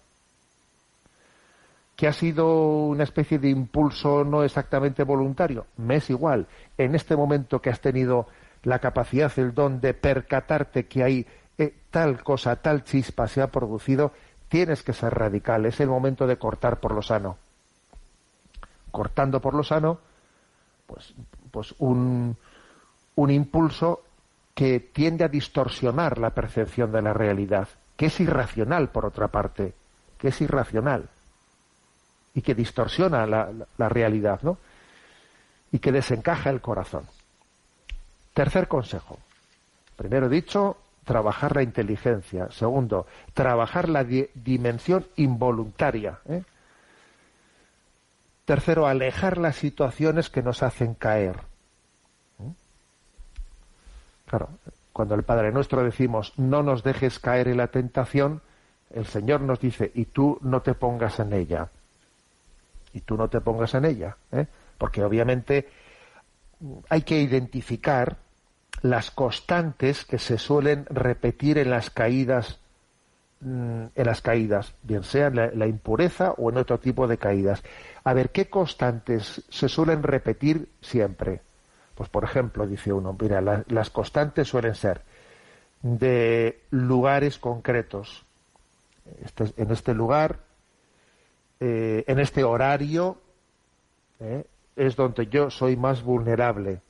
¿Que 1.97 2.09
ha 2.09 2.13
sido 2.13 2.87
una 2.87 3.05
especie 3.05 3.39
de 3.39 3.51
impulso 3.51 4.25
no 4.25 4.43
exactamente 4.43 5.05
voluntario? 5.05 5.67
Me 5.77 5.97
es 5.97 6.11
igual. 6.11 6.47
En 6.79 6.95
este 6.95 7.17
momento 7.17 7.61
que 7.61 7.71
has 7.71 7.81
tenido 7.81 8.27
la 8.63 8.79
capacidad, 8.79 9.33
el 9.39 9.55
don 9.55 9.81
de 9.81 9.95
percatarte 9.95 10.87
que 10.87 11.03
hay 11.03 11.27
eh, 11.59 11.75
tal 11.91 12.23
cosa, 12.23 12.57
tal 12.57 12.85
chispa 12.85 13.29
se 13.29 13.43
ha 13.43 13.49
producido, 13.49 14.13
tienes 14.49 14.83
que 14.83 14.93
ser 14.93 15.15
radical. 15.15 15.67
Es 15.67 15.81
el 15.81 15.89
momento 15.89 16.27
de 16.27 16.39
cortar 16.39 16.81
por 16.81 16.93
lo 16.93 17.03
sano. 17.03 17.37
Cortando 18.91 19.41
por 19.41 19.55
lo 19.55 19.63
sano, 19.63 19.99
pues, 20.87 21.15
pues 21.51 21.75
un, 21.79 22.37
un 23.15 23.31
impulso 23.31 24.03
que 24.55 24.81
tiende 24.81 25.25
a 25.25 25.29
distorsionar 25.29 26.19
la 26.19 26.31
percepción 26.31 26.93
de 26.93 27.03
la 27.03 27.13
realidad, 27.13 27.69
que 27.97 28.07
es 28.07 28.21
irracional 28.21 28.91
por 28.91 29.07
otra 29.07 29.29
parte, 29.29 29.75
que 30.19 30.29
es 30.29 30.41
irracional 30.41 31.09
y 32.35 32.43
que 32.43 32.55
distorsiona 32.55 33.27
la, 33.27 33.89
realidad, 33.89 34.41
¿no? 34.43 34.59
Y 35.71 35.79
que 35.79 35.93
desencaja 35.93 36.51
el 36.51 36.61
corazón. 36.61 37.07
Tercer 38.35 38.69
consejo. 38.69 39.19
Primero 39.97 40.29
dicho, 40.29 40.79
trabajar 41.05 41.57
la 41.57 41.63
inteligencia. 41.63 42.51
Segundo, 42.51 43.07
trabajar 43.35 43.89
la 43.89 44.05
dimensión 44.05 45.07
involuntaria. 45.17 46.19
¿eh? 46.27 46.43
Tercero, 48.45 48.87
alejar 48.87 49.39
las 49.39 49.57
situaciones 49.57 50.31
que 50.31 50.43
nos 50.43 50.63
hacen 50.63 50.95
caer. 50.95 51.37
¿eh? 52.41 52.53
Claro, 54.27 54.49
cuando 54.93 55.15
el 55.15 55.23
Padre 55.23 55.53
Nuestro 55.53 55.83
decimos 55.85 56.33
no 56.39 56.63
nos 56.63 56.83
dejes 56.83 57.19
caer 57.19 57.49
en 57.49 57.59
la 57.59 57.69
tentación, 57.69 58.41
el 58.91 59.07
Señor 59.07 59.41
nos 59.41 59.61
dice 59.61 59.91
y 59.95 60.07
tú 60.07 60.39
no 60.43 60.61
te 60.63 60.75
pongas 60.75 61.19
en 61.21 61.33
ella. 61.33 61.71
Y 62.93 63.01
tú 63.01 63.17
no 63.17 63.29
te 63.29 63.41
pongas 63.41 63.75
en 63.75 63.85
ella. 63.85 64.17
¿eh? 64.31 64.47
Porque 64.79 65.03
obviamente 65.03 65.69
hay 66.89 67.03
que 67.03 67.21
identificar 67.21 68.17
las 68.83 69.11
constantes 69.11 70.05
que 70.05 70.19
se 70.19 70.39
suelen 70.39 70.87
repetir 70.87 71.59
en 71.59 71.71
las 71.71 71.91
caídas 71.91 72.59
mm, 73.41 73.85
en 73.95 74.07
las 74.07 74.23
caídas, 74.23 74.75
bien 74.83 75.05
sea 75.05 75.29
en 75.29 75.59
la, 75.59 75.67
impureza 75.67 76.33
o 76.33 76.51
en 76.51 76.57
otro 76.57 76.79
tipo 76.79 77.07
de 77.07 77.19
caídas. 77.19 77.63
A 78.05 78.15
ver, 78.15 78.31
¿qué 78.31 78.49
constantes 78.49 79.43
se 79.49 79.69
suelen 79.69 80.03
repetir 80.03 80.69
siempre? 80.81 81.41
Pues, 81.95 82.09
por 82.09 82.25
ejemplo, 82.25 82.67
dice 82.67 82.93
uno, 82.93 83.17
mira, 83.21 83.41
las 83.41 83.91
constantes 83.91 84.49
suelen 84.49 84.75
ser 84.75 85.03
de 85.83 86.63
lugares 86.71 87.39
concretos. 87.39 88.25
Este, 89.25 89.53
en 89.57 89.71
este 89.71 89.95
lugar, 89.95 90.39
eh, 91.65 92.03
en 92.09 92.19
este 92.19 92.43
horario, 92.43 93.19
eh, 94.19 94.45
es 94.75 94.97
donde 94.97 95.29
yo 95.29 95.49
soy 95.49 95.77
más 95.77 96.03
vulnerable 96.03 96.81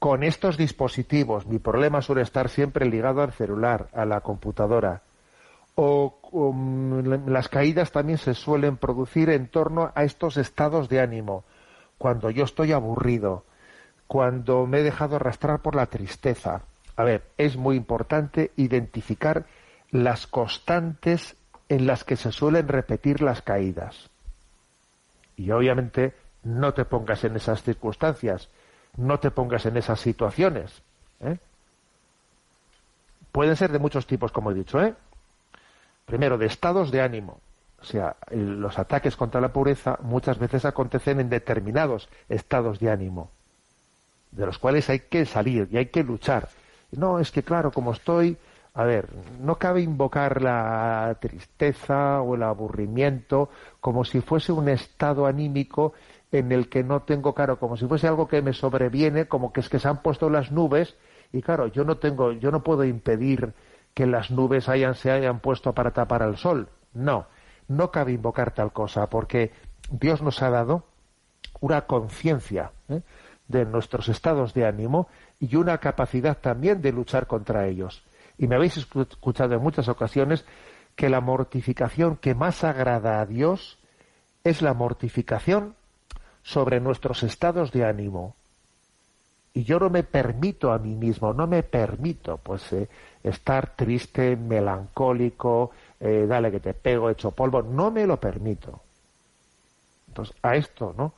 con 0.00 0.24
estos 0.24 0.56
dispositivos. 0.56 1.46
Mi 1.46 1.60
problema 1.60 2.02
suele 2.02 2.22
estar 2.22 2.48
siempre 2.48 2.86
ligado 2.86 3.22
al 3.22 3.32
celular, 3.32 3.88
a 3.92 4.04
la 4.04 4.20
computadora. 4.20 5.02
O 5.76 6.18
las 7.28 7.48
caídas 7.48 7.92
también 7.92 8.18
se 8.18 8.34
suelen 8.34 8.76
producir 8.76 9.30
en 9.30 9.46
torno 9.46 9.92
a 9.94 10.02
estos 10.02 10.36
estados 10.36 10.88
de 10.88 11.00
ánimo. 11.00 11.44
Cuando 11.98 12.30
yo 12.30 12.42
estoy 12.42 12.72
aburrido, 12.72 13.44
cuando 14.08 14.66
me 14.66 14.80
he 14.80 14.82
dejado 14.82 15.14
arrastrar 15.14 15.60
por 15.60 15.76
la 15.76 15.86
tristeza. 15.86 16.62
A 16.96 17.04
ver, 17.04 17.22
es 17.38 17.56
muy 17.56 17.76
importante 17.76 18.50
identificar 18.56 19.46
las 19.92 20.26
constantes 20.26 21.36
en 21.68 21.86
las 21.86 22.04
que 22.04 22.16
se 22.16 22.32
suelen 22.32 22.68
repetir 22.68 23.20
las 23.20 23.42
caídas. 23.42 24.10
Y 25.36 25.50
obviamente 25.50 26.14
no 26.42 26.74
te 26.74 26.84
pongas 26.84 27.24
en 27.24 27.36
esas 27.36 27.62
circunstancias 27.62 28.48
no 28.98 29.20
te 29.20 29.30
pongas 29.30 29.64
en 29.66 29.76
esas 29.76 30.00
situaciones. 30.00 30.82
¿eh? 31.20 31.38
Pueden 33.32 33.56
ser 33.56 33.72
de 33.72 33.78
muchos 33.78 34.06
tipos, 34.06 34.32
como 34.32 34.50
he 34.50 34.54
dicho. 34.54 34.82
¿eh? 34.82 34.94
Primero, 36.04 36.36
de 36.36 36.46
estados 36.46 36.90
de 36.90 37.00
ánimo. 37.00 37.40
O 37.80 37.84
sea, 37.84 38.16
los 38.30 38.76
ataques 38.78 39.14
contra 39.14 39.40
la 39.40 39.52
pureza 39.52 39.98
muchas 40.02 40.38
veces 40.38 40.64
acontecen 40.64 41.20
en 41.20 41.30
determinados 41.30 42.08
estados 42.28 42.80
de 42.80 42.90
ánimo, 42.90 43.30
de 44.32 44.46
los 44.46 44.58
cuales 44.58 44.90
hay 44.90 45.00
que 45.00 45.24
salir 45.24 45.68
y 45.70 45.76
hay 45.76 45.86
que 45.86 46.02
luchar. 46.02 46.48
No, 46.90 47.20
es 47.20 47.30
que 47.30 47.44
claro, 47.44 47.70
como 47.70 47.92
estoy, 47.92 48.36
a 48.78 48.84
ver, 48.84 49.08
no 49.40 49.56
cabe 49.56 49.80
invocar 49.80 50.40
la 50.40 51.18
tristeza 51.20 52.22
o 52.22 52.36
el 52.36 52.44
aburrimiento 52.44 53.48
como 53.80 54.04
si 54.04 54.20
fuese 54.20 54.52
un 54.52 54.68
estado 54.68 55.26
anímico 55.26 55.94
en 56.30 56.52
el 56.52 56.68
que 56.68 56.84
no 56.84 57.02
tengo, 57.02 57.34
claro, 57.34 57.58
como 57.58 57.76
si 57.76 57.88
fuese 57.88 58.06
algo 58.06 58.28
que 58.28 58.40
me 58.40 58.52
sobreviene, 58.52 59.26
como 59.26 59.52
que 59.52 59.58
es 59.58 59.68
que 59.68 59.80
se 59.80 59.88
han 59.88 60.00
puesto 60.00 60.30
las 60.30 60.52
nubes 60.52 60.96
y 61.32 61.42
claro, 61.42 61.66
yo 61.66 61.82
no 61.82 61.96
tengo, 61.96 62.30
yo 62.30 62.52
no 62.52 62.62
puedo 62.62 62.84
impedir 62.84 63.52
que 63.94 64.06
las 64.06 64.30
nubes 64.30 64.68
hayan, 64.68 64.94
se 64.94 65.10
hayan 65.10 65.40
puesto 65.40 65.74
para 65.74 65.90
tapar 65.90 66.22
al 66.22 66.36
sol. 66.36 66.68
No, 66.94 67.26
no 67.66 67.90
cabe 67.90 68.12
invocar 68.12 68.54
tal 68.54 68.72
cosa, 68.72 69.10
porque 69.10 69.50
Dios 69.90 70.22
nos 70.22 70.40
ha 70.40 70.50
dado 70.50 70.84
una 71.58 71.80
conciencia 71.80 72.70
¿eh? 72.88 73.00
de 73.48 73.64
nuestros 73.64 74.08
estados 74.08 74.54
de 74.54 74.66
ánimo 74.66 75.08
y 75.40 75.56
una 75.56 75.78
capacidad 75.78 76.38
también 76.38 76.80
de 76.80 76.92
luchar 76.92 77.26
contra 77.26 77.66
ellos. 77.66 78.04
Y 78.38 78.46
me 78.46 78.54
habéis 78.54 78.76
escuchado 78.76 79.54
en 79.54 79.62
muchas 79.62 79.88
ocasiones 79.88 80.44
que 80.94 81.08
la 81.08 81.20
mortificación 81.20 82.16
que 82.16 82.34
más 82.34 82.64
agrada 82.64 83.20
a 83.20 83.26
Dios 83.26 83.78
es 84.44 84.62
la 84.62 84.74
mortificación 84.74 85.74
sobre 86.42 86.80
nuestros 86.80 87.22
estados 87.22 87.72
de 87.72 87.84
ánimo. 87.84 88.34
Y 89.54 89.64
yo 89.64 89.78
no 89.78 89.90
me 89.90 90.04
permito 90.04 90.72
a 90.72 90.78
mí 90.78 90.94
mismo, 90.94 91.32
no 91.32 91.46
me 91.46 91.62
permito 91.62 92.38
pues 92.38 92.72
eh, 92.72 92.88
estar 93.22 93.74
triste, 93.74 94.36
melancólico, 94.36 95.72
eh, 95.98 96.26
dale 96.28 96.50
que 96.50 96.60
te 96.60 96.74
pego, 96.74 97.10
hecho 97.10 97.32
polvo, 97.32 97.62
no 97.62 97.90
me 97.90 98.06
lo 98.06 98.18
permito. 98.18 98.80
Entonces, 100.08 100.36
a 100.42 100.56
esto, 100.56 100.94
¿no? 100.96 101.12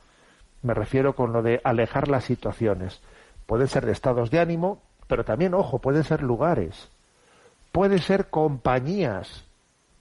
Me 0.63 0.73
refiero 0.73 1.15
con 1.15 1.33
lo 1.33 1.41
de 1.41 1.61
alejar 1.63 2.07
las 2.07 2.23
situaciones. 2.23 3.01
Pueden 3.45 3.67
ser 3.67 3.85
de 3.85 3.91
estados 3.91 4.31
de 4.31 4.39
ánimo, 4.39 4.81
pero 5.07 5.25
también, 5.25 5.53
ojo, 5.53 5.79
pueden 5.79 6.03
ser 6.03 6.21
lugares, 6.21 6.89
pueden 7.71 7.99
ser 7.99 8.29
compañías, 8.29 9.45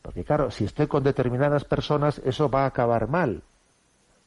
porque 0.02 0.24
claro, 0.24 0.50
si 0.50 0.64
estoy 0.64 0.86
con 0.86 1.02
determinadas 1.02 1.64
personas, 1.64 2.20
eso 2.24 2.48
va 2.50 2.64
a 2.64 2.66
acabar 2.66 3.08
mal. 3.08 3.42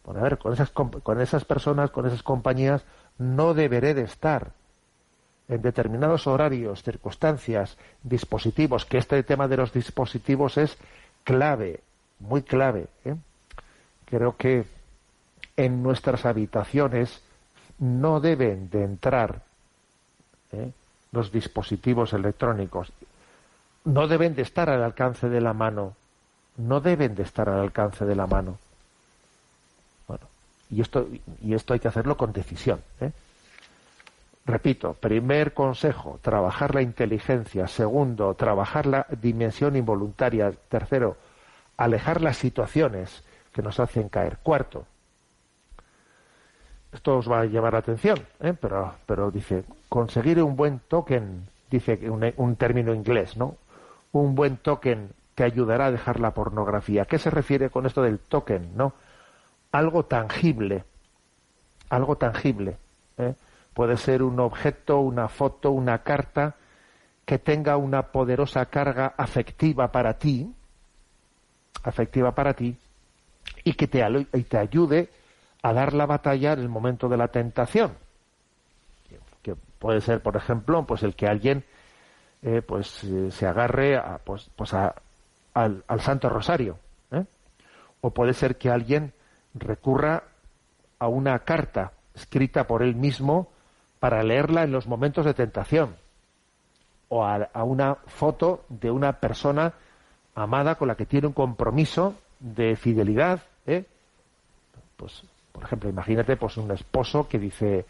Bueno, 0.05 0.19
a 0.19 0.23
ver, 0.23 0.37
con 0.37 0.53
esas, 0.53 0.69
con 0.71 1.21
esas 1.21 1.45
personas, 1.45 1.91
con 1.91 2.05
esas 2.05 2.23
compañías, 2.23 2.83
no 3.17 3.53
deberé 3.53 3.93
de 3.93 4.03
estar 4.03 4.51
en 5.47 5.61
determinados 5.61 6.27
horarios, 6.27 6.83
circunstancias, 6.83 7.77
dispositivos, 8.01 8.85
que 8.85 8.97
este 8.97 9.21
tema 9.23 9.47
de 9.47 9.57
los 9.57 9.73
dispositivos 9.73 10.57
es 10.57 10.77
clave, 11.23 11.81
muy 12.19 12.43
clave. 12.43 12.87
¿eh? 13.05 13.15
Creo 14.05 14.37
que 14.37 14.65
en 15.57 15.83
nuestras 15.83 16.25
habitaciones 16.25 17.21
no 17.79 18.19
deben 18.19 18.69
de 18.69 18.83
entrar 18.83 19.41
¿eh? 20.51 20.71
los 21.11 21.31
dispositivos 21.31 22.13
electrónicos, 22.13 22.91
no 23.85 24.07
deben 24.07 24.35
de 24.35 24.41
estar 24.41 24.69
al 24.69 24.83
alcance 24.83 25.29
de 25.29 25.41
la 25.41 25.53
mano, 25.53 25.95
no 26.57 26.79
deben 26.79 27.15
de 27.15 27.23
estar 27.23 27.49
al 27.49 27.59
alcance 27.59 28.05
de 28.05 28.15
la 28.15 28.27
mano. 28.27 28.57
Y 30.69 30.81
esto, 30.81 31.07
y 31.41 31.53
esto 31.53 31.73
hay 31.73 31.79
que 31.79 31.87
hacerlo 31.87 32.17
con 32.17 32.33
decisión. 32.33 32.81
¿eh? 32.99 33.11
Repito, 34.45 34.93
primer 34.93 35.53
consejo, 35.53 36.19
trabajar 36.21 36.73
la 36.73 36.81
inteligencia. 36.81 37.67
Segundo, 37.67 38.33
trabajar 38.33 38.87
la 38.87 39.05
dimensión 39.21 39.75
involuntaria. 39.75 40.51
Tercero, 40.69 41.15
alejar 41.77 42.21
las 42.21 42.37
situaciones 42.37 43.23
que 43.53 43.61
nos 43.61 43.79
hacen 43.79 44.09
caer. 44.09 44.37
Cuarto, 44.41 44.87
esto 46.91 47.17
os 47.17 47.29
va 47.29 47.41
a 47.41 47.45
llevar 47.45 47.73
la 47.73 47.79
atención, 47.79 48.19
¿eh? 48.39 48.53
pero, 48.59 48.95
pero 49.05 49.29
dice, 49.29 49.63
conseguir 49.89 50.41
un 50.41 50.55
buen 50.55 50.79
token, 50.87 51.47
dice 51.69 51.99
un 52.37 52.55
término 52.55 52.95
inglés, 52.95 53.37
¿no? 53.37 53.57
Un 54.13 54.33
buen 54.35 54.57
token 54.57 55.09
que 55.35 55.43
ayudará 55.43 55.87
a 55.87 55.91
dejar 55.91 56.19
la 56.19 56.31
pornografía. 56.31 57.05
¿Qué 57.05 57.17
se 57.19 57.29
refiere 57.29 57.69
con 57.69 57.85
esto 57.85 58.01
del 58.01 58.19
token, 58.19 58.77
no? 58.77 58.93
algo 59.71 60.05
tangible, 60.05 60.85
algo 61.89 62.15
tangible. 62.15 62.77
¿eh? 63.17 63.33
Puede 63.73 63.97
ser 63.97 64.23
un 64.23 64.39
objeto, 64.39 64.99
una 64.99 65.27
foto, 65.27 65.71
una 65.71 66.03
carta 66.03 66.55
que 67.25 67.39
tenga 67.39 67.75
una 67.75 68.03
poderosa 68.11 68.67
carga 68.67 69.13
afectiva 69.17 69.91
para 69.91 70.17
ti 70.17 70.53
afectiva 71.83 72.33
para 72.33 72.53
ti 72.53 72.77
y 73.63 73.73
que 73.73 73.87
te, 73.87 74.03
y 74.33 74.43
te 74.43 74.57
ayude 74.57 75.09
a 75.61 75.73
dar 75.73 75.93
la 75.93 76.05
batalla 76.05 76.53
en 76.53 76.59
el 76.59 76.69
momento 76.69 77.09
de 77.09 77.17
la 77.17 77.27
tentación. 77.27 77.93
Que 79.41 79.55
puede 79.79 80.01
ser, 80.01 80.21
por 80.21 80.35
ejemplo, 80.35 80.85
pues 80.85 81.03
el 81.03 81.15
que 81.15 81.27
alguien 81.27 81.65
eh, 82.43 82.61
pues 82.61 83.03
eh, 83.05 83.31
se 83.31 83.47
agarre 83.47 83.95
a, 83.95 84.19
pues, 84.23 84.49
pues 84.55 84.73
al, 84.73 84.93
al, 85.53 86.01
Santo 86.01 86.27
Rosario. 86.27 86.77
¿eh? 87.11 87.23
O 88.01 88.11
puede 88.11 88.33
ser 88.33 88.57
que 88.57 88.69
alguien 88.69 89.13
recurra 89.53 90.23
a 90.99 91.07
una 91.07 91.39
carta 91.39 91.93
escrita 92.13 92.67
por 92.67 92.83
él 92.83 92.95
mismo 92.95 93.47
para 93.99 94.23
leerla 94.23 94.63
en 94.63 94.73
los 94.73 94.87
momentos 94.87 95.25
de 95.25 95.33
tentación. 95.33 95.95
O 97.07 97.23
a, 97.23 97.49
a 97.53 97.63
una 97.63 97.95
foto 97.95 98.65
de 98.67 98.91
una 98.91 99.13
persona 99.13 99.73
amada 100.35 100.75
con 100.75 100.89
la 100.89 100.95
que 100.95 101.05
tiene 101.05 101.27
un 101.27 101.33
compromiso 101.33 102.15
de 102.39 102.75
fidelidad. 102.75 103.41
Pues, 104.97 105.23
por 105.53 105.63
ejemplo, 105.63 105.89
imagínate 105.89 106.35
pues 106.35 106.57
un 106.57 106.71
esposo 106.71 107.27
que 107.27 107.39
dice 107.39 107.85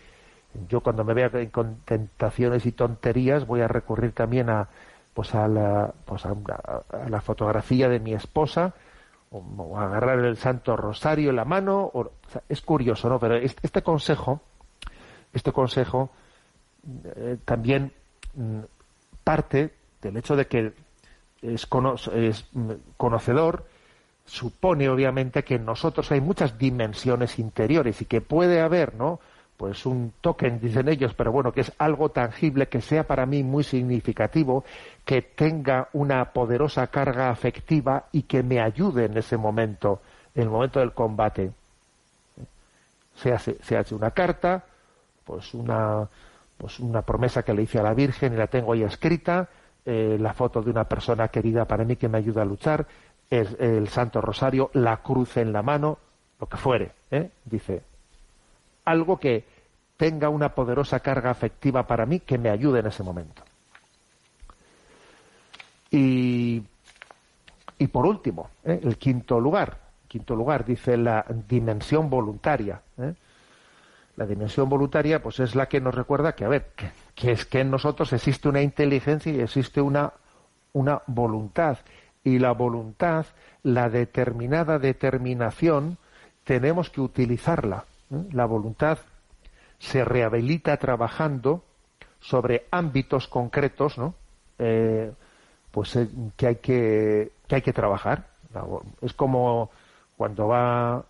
yo 0.67 0.81
cuando 0.81 1.03
me 1.03 1.13
vea 1.13 1.31
con 1.51 1.77
tentaciones 1.85 2.65
y 2.65 2.71
tonterías 2.71 3.47
voy 3.47 3.61
a 3.61 3.67
recurrir 3.67 4.13
también 4.13 4.49
a 4.49 4.69
pues 5.13 5.35
a 5.35 5.47
la, 5.47 5.93
pues 6.05 6.25
a, 6.25 6.35
la 7.07 7.21
fotografía 7.21 7.87
de 7.87 7.99
mi 7.99 8.13
esposa 8.13 8.73
o, 9.31 9.77
a 9.77 9.85
agarrar 9.85 10.19
el 10.19 10.37
Santo 10.37 10.75
Rosario 10.75 11.29
en 11.29 11.35
la 11.35 11.45
mano 11.45 11.91
es 12.49 12.61
curioso 12.61 13.09
no 13.09 13.19
pero 13.19 13.35
este, 13.35 13.81
consejo 13.81 14.41
este 15.33 15.51
consejo 15.51 16.09
eh, 17.15 17.37
también 17.45 17.91
mm, 18.35 18.59
parte 19.23 19.73
del 20.01 20.17
hecho 20.17 20.35
de 20.35 20.47
que 20.47 20.73
es, 21.41 21.67
es 22.13 22.47
mm, 22.53 22.71
conocedor 22.97 23.65
supone 24.25 24.89
obviamente 24.89 25.43
que 25.43 25.55
en 25.55 25.65
nosotros 25.65 26.11
hay 26.11 26.21
muchas 26.21 26.57
dimensiones 26.57 27.39
interiores 27.39 28.01
y 28.01 28.05
que 28.05 28.21
puede 28.21 28.61
haber 28.61 28.95
no 28.95 29.19
pues 29.57 29.85
un 29.85 30.13
token, 30.19 30.59
dicen 30.59 30.89
ellos, 30.89 31.13
pero 31.13 31.31
bueno, 31.31 31.51
que 31.51 31.61
es 31.61 31.71
algo 31.77 32.09
tangible, 32.09 32.67
que 32.67 32.81
sea 32.81 33.05
para 33.05 33.25
mí 33.25 33.43
muy 33.43 33.63
significativo, 33.63 34.63
que 35.05 35.21
tenga 35.21 35.89
una 35.93 36.25
poderosa 36.33 36.87
carga 36.87 37.29
afectiva 37.29 38.05
y 38.11 38.23
que 38.23 38.43
me 38.43 38.59
ayude 38.59 39.05
en 39.05 39.17
ese 39.17 39.37
momento, 39.37 40.01
en 40.35 40.43
el 40.43 40.49
momento 40.49 40.79
del 40.79 40.93
combate. 40.93 41.51
Se 43.15 43.31
hace, 43.31 43.95
una 43.95 44.11
carta, 44.11 44.65
pues 45.23 45.53
una, 45.53 46.09
pues 46.57 46.79
una 46.79 47.03
promesa 47.03 47.43
que 47.43 47.53
le 47.53 47.61
hice 47.61 47.79
a 47.79 47.83
la 47.83 47.93
Virgen 47.93 48.33
y 48.33 48.37
la 48.37 48.47
tengo 48.47 48.73
ahí 48.73 48.81
escrita, 48.83 49.47
eh, 49.85 50.17
la 50.19 50.33
foto 50.33 50.61
de 50.61 50.71
una 50.71 50.85
persona 50.85 51.27
querida 51.27 51.65
para 51.65 51.83
mí 51.83 51.95
que 51.95 52.09
me 52.09 52.17
ayuda 52.17 52.41
a 52.41 52.45
luchar, 52.45 52.87
el, 53.29 53.55
el 53.59 53.87
Santo 53.87 54.19
Rosario, 54.19 54.71
la 54.73 54.97
cruz 54.97 55.37
en 55.37 55.53
la 55.53 55.61
mano, 55.61 55.99
lo 56.39 56.47
que 56.47 56.57
fuere, 56.57 56.91
¿eh? 57.11 57.29
dice 57.45 57.92
algo 58.85 59.19
que 59.19 59.45
tenga 59.97 60.29
una 60.29 60.53
poderosa 60.53 60.99
carga 60.99 61.29
afectiva 61.29 61.87
para 61.87 62.05
mí 62.05 62.19
que 62.19 62.37
me 62.37 62.49
ayude 62.49 62.79
en 62.79 62.87
ese 62.87 63.03
momento. 63.03 63.43
Y, 65.91 66.63
por 67.91 68.05
último, 68.05 68.49
¿eh? 68.63 68.79
el 68.83 68.97
quinto 68.97 69.39
lugar, 69.39 69.77
quinto 70.07 70.35
lugar 70.35 70.65
dice 70.65 70.97
la 70.97 71.23
dimensión 71.47 72.09
voluntaria. 72.09 72.81
¿eh? 72.97 73.13
La 74.15 74.25
dimensión 74.25 74.69
voluntaria, 74.69 75.21
pues 75.21 75.39
es 75.39 75.55
la 75.55 75.67
que 75.67 75.81
nos 75.81 75.93
recuerda 75.93 76.33
que, 76.33 76.45
a 76.45 76.47
ver, 76.47 76.71
que, 77.15 77.31
es 77.31 77.45
que 77.45 77.59
en 77.59 77.71
nosotros 77.71 78.11
existe 78.13 78.49
una 78.49 78.61
inteligencia 78.61 79.31
y 79.31 79.41
existe 79.41 79.81
una, 79.81 80.13
una 80.73 81.01
voluntad. 81.07 81.77
Y 82.23 82.39
la 82.39 82.51
voluntad, 82.53 83.25
la 83.63 83.89
determinada 83.89 84.79
determinación, 84.79 85.97
tenemos 86.43 86.89
que 86.89 87.01
utilizarla. 87.01 87.85
¿Eh? 88.13 88.27
La 88.31 88.45
voluntad 88.45 88.99
se 89.79 90.05
rehabilita 90.05 90.77
trabajando 90.77 91.63
sobre 92.19 92.67
ámbitos 92.71 93.27
concretos, 93.27 93.97
¿no? 93.97 94.15
Eh, 94.59 95.11
pues 95.71 95.95
eh, 95.95 96.07
que 96.37 96.47
hay 96.47 96.55
que, 96.57 97.31
que 97.47 97.55
hay 97.55 97.61
que 97.61 97.73
trabajar. 97.73 98.27
Es 99.01 99.13
como 99.13 99.71
cuando 100.15 100.47
va 100.47 101.03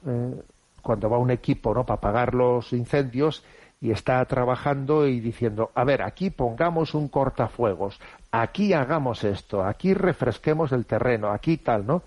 cuando 0.83 1.09
va 1.09 1.17
un 1.17 1.31
equipo, 1.31 1.73
¿no? 1.73 1.85
Para 1.85 1.97
apagar 1.97 2.35
los 2.35 2.73
incendios 2.73 3.43
y 3.81 3.91
está 3.91 4.23
trabajando 4.25 5.07
y 5.07 5.19
diciendo, 5.19 5.71
a 5.73 5.83
ver, 5.83 6.03
aquí 6.03 6.29
pongamos 6.29 6.93
un 6.93 7.07
cortafuegos, 7.07 7.99
aquí 8.31 8.73
hagamos 8.73 9.23
esto, 9.23 9.63
aquí 9.63 9.93
refresquemos 9.93 10.71
el 10.71 10.85
terreno, 10.85 11.31
aquí 11.31 11.57
tal, 11.57 11.87
¿no? 11.87 12.03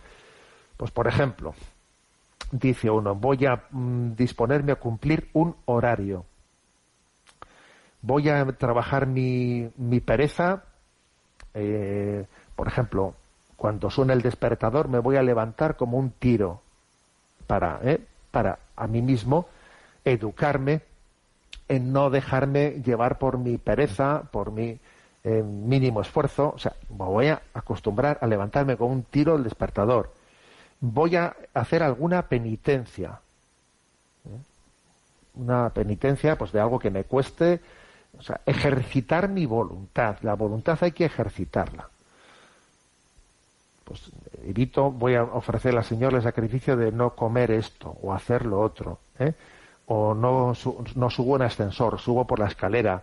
Pues 0.77 0.91
por 0.91 1.09
ejemplo, 1.09 1.55
dice 2.51 2.91
uno, 2.91 3.15
voy 3.15 3.47
a 3.47 3.65
mm, 3.71 4.15
disponerme 4.15 4.73
a 4.73 4.77
cumplir 4.77 5.29
un 5.33 5.57
horario. 5.67 6.25
Voy 8.03 8.29
a 8.29 8.45
trabajar 8.53 9.07
mi, 9.07 9.69
mi 9.77 10.01
pereza, 10.01 10.63
eh, 11.55 12.27
por 12.55 12.69
ejemplo, 12.69 13.15
cuando 13.57 13.91
suena 13.91 14.13
el 14.13 14.23
despertador 14.23 14.89
me 14.89 14.99
voy 14.99 15.17
a 15.17 15.23
levantar 15.23 15.77
como 15.77 15.99
un 15.99 16.11
tiro 16.11 16.61
para, 17.47 17.81
eh, 17.83 18.01
para 18.31 18.59
a 18.77 18.87
mí 18.87 19.03
mismo 19.03 19.47
educarme 20.05 20.83
en 21.69 21.93
no 21.93 22.11
dejarme 22.11 22.83
llevar 22.85 23.19
por 23.19 23.39
mi 23.39 23.59
pereza, 23.59 24.23
por 24.31 24.53
mi 24.53 24.79
eh, 25.25 25.43
mínimo 25.43 26.01
esfuerzo. 26.01 26.53
O 26.55 26.59
sea, 26.59 26.75
me 26.91 27.05
voy 27.05 27.29
a 27.29 27.43
acostumbrar 27.55 28.19
a 28.21 28.27
levantarme 28.27 28.77
con 28.77 28.91
un 28.91 29.03
tiro 29.03 29.35
el 29.35 29.43
despertador 29.43 30.13
voy 30.81 31.17
a 31.17 31.35
hacer 31.55 31.83
alguna 31.83 32.23
penitencia. 32.23 33.21
¿eh? 34.25 34.39
Una 35.35 35.71
penitencia 35.71 36.37
pues 36.37 36.53
de 36.53 36.61
algo 36.61 36.79
que 36.79 36.91
me 36.91 37.05
cueste, 37.05 37.61
o 38.19 38.23
sea, 38.23 38.41
ejercitar 38.47 39.29
mi 39.29 39.47
voluntad. 39.47 40.17
La 40.23 40.35
voluntad 40.35 40.79
hay 40.81 40.93
que 40.93 41.05
ejercitarla. 41.05 41.89
Pues 43.85 44.11
evito, 44.45 44.91
voy 44.91 45.15
a 45.15 45.23
ofrecer 45.23 45.77
al 45.77 45.85
Señor 45.85 46.15
el 46.15 46.23
sacrificio 46.23 46.77
de 46.77 46.91
no 46.91 47.11
comer 47.15 47.51
esto 47.53 47.97
o 48.03 48.13
hacer 48.13 48.45
lo 48.45 48.61
otro. 48.61 48.99
¿eh? 49.19 49.33
O 49.87 50.15
no, 50.15 50.55
no 50.97 51.11
subo 51.11 51.37
en 51.37 51.43
ascensor, 51.43 52.01
subo 52.01 52.27
por 52.27 52.39
la 52.39 52.49
escalera. 52.49 53.03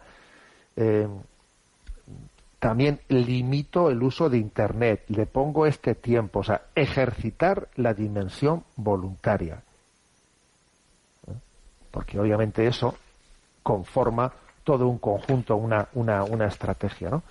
Eh, 0.75 1.07
también 2.63 3.01
limito 3.09 3.89
el 3.89 4.01
uso 4.01 4.29
de 4.29 4.37
Internet, 4.37 5.03
le 5.09 5.25
pongo 5.25 5.65
este 5.65 5.95
tiempo, 5.95 6.39
o 6.39 6.43
sea, 6.45 6.61
ejercitar 6.75 7.67
la 7.75 7.93
dimensión 7.93 8.63
voluntaria. 8.77 9.61
¿Eh? 11.27 11.33
Porque 11.91 12.17
obviamente 12.17 12.65
eso 12.65 12.95
conforma 13.61 14.31
todo 14.63 14.87
un 14.87 14.97
conjunto, 14.97 15.57
una, 15.57 15.89
una, 15.91 16.23
una 16.23 16.45
estrategia, 16.45 17.09
¿no? 17.09 17.23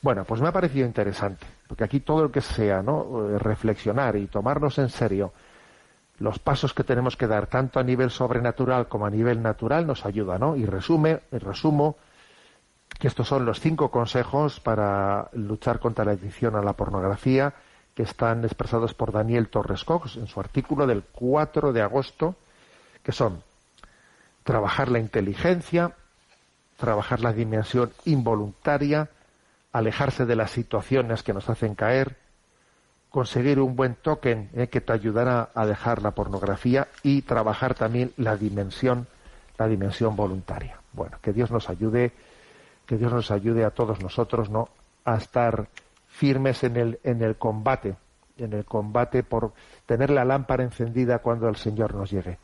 Bueno, 0.00 0.22
pues 0.22 0.40
me 0.40 0.46
ha 0.46 0.52
parecido 0.52 0.86
interesante, 0.86 1.44
porque 1.66 1.82
aquí 1.82 1.98
todo 1.98 2.22
lo 2.22 2.30
que 2.30 2.40
sea, 2.40 2.82
¿no? 2.82 3.30
Eh, 3.30 3.38
reflexionar 3.40 4.14
y 4.14 4.28
tomarnos 4.28 4.78
en 4.78 4.90
serio 4.90 5.32
los 6.20 6.38
pasos 6.38 6.72
que 6.72 6.84
tenemos 6.84 7.16
que 7.16 7.26
dar, 7.26 7.48
tanto 7.48 7.80
a 7.80 7.82
nivel 7.82 8.12
sobrenatural 8.12 8.86
como 8.86 9.06
a 9.06 9.10
nivel 9.10 9.42
natural, 9.42 9.88
nos 9.88 10.06
ayuda, 10.06 10.38
¿no? 10.38 10.54
Y 10.54 10.66
resume, 10.66 11.18
resumo, 11.32 11.96
que 13.00 13.08
estos 13.08 13.26
son 13.26 13.46
los 13.46 13.60
cinco 13.60 13.90
consejos 13.90 14.60
para 14.60 15.30
luchar 15.32 15.80
contra 15.80 16.04
la 16.04 16.12
adicción 16.12 16.54
a 16.54 16.62
la 16.62 16.74
pornografía 16.74 17.54
que 17.94 18.02
están 18.02 18.44
expresados 18.44 18.92
por 18.92 19.10
Daniel 19.10 19.48
Torres 19.48 19.84
Cox 19.84 20.16
en 20.16 20.26
su 20.26 20.38
artículo 20.38 20.86
del 20.86 21.02
4 21.02 21.72
de 21.72 21.80
agosto, 21.80 22.36
que 23.02 23.12
son 23.12 23.42
trabajar 24.44 24.90
la 24.90 24.98
inteligencia, 24.98 25.92
trabajar 26.76 27.20
la 27.20 27.32
dimensión 27.32 27.90
involuntaria, 28.04 29.08
alejarse 29.72 30.26
de 30.26 30.36
las 30.36 30.50
situaciones 30.50 31.22
que 31.22 31.32
nos 31.32 31.48
hacen 31.48 31.74
caer, 31.74 32.18
conseguir 33.08 33.60
un 33.60 33.76
buen 33.76 33.94
token 33.94 34.50
eh, 34.54 34.68
que 34.68 34.82
te 34.82 34.92
ayudará 34.92 35.48
a 35.54 35.64
dejar 35.64 36.02
la 36.02 36.10
pornografía 36.10 36.88
y 37.02 37.22
trabajar 37.22 37.74
también 37.74 38.12
la 38.18 38.36
dimensión, 38.36 39.06
la 39.56 39.68
dimensión 39.68 40.16
voluntaria. 40.16 40.78
Bueno, 40.92 41.16
que 41.22 41.32
Dios 41.32 41.50
nos 41.50 41.70
ayude 41.70 42.12
que 42.90 42.96
Dios 42.96 43.12
nos 43.12 43.30
ayude 43.30 43.64
a 43.64 43.70
todos 43.70 44.02
nosotros, 44.02 44.50
¿no? 44.50 44.68
A 45.04 45.14
estar 45.14 45.68
firmes 46.08 46.64
en 46.64 46.76
el, 46.76 46.98
en 47.04 47.22
el 47.22 47.36
combate, 47.36 47.94
en 48.36 48.52
el 48.52 48.64
combate 48.64 49.22
por 49.22 49.52
tener 49.86 50.10
la 50.10 50.24
lámpara 50.24 50.64
encendida 50.64 51.20
cuando 51.20 51.48
el 51.48 51.54
Señor 51.54 51.94
nos 51.94 52.10
llegue. 52.10 52.38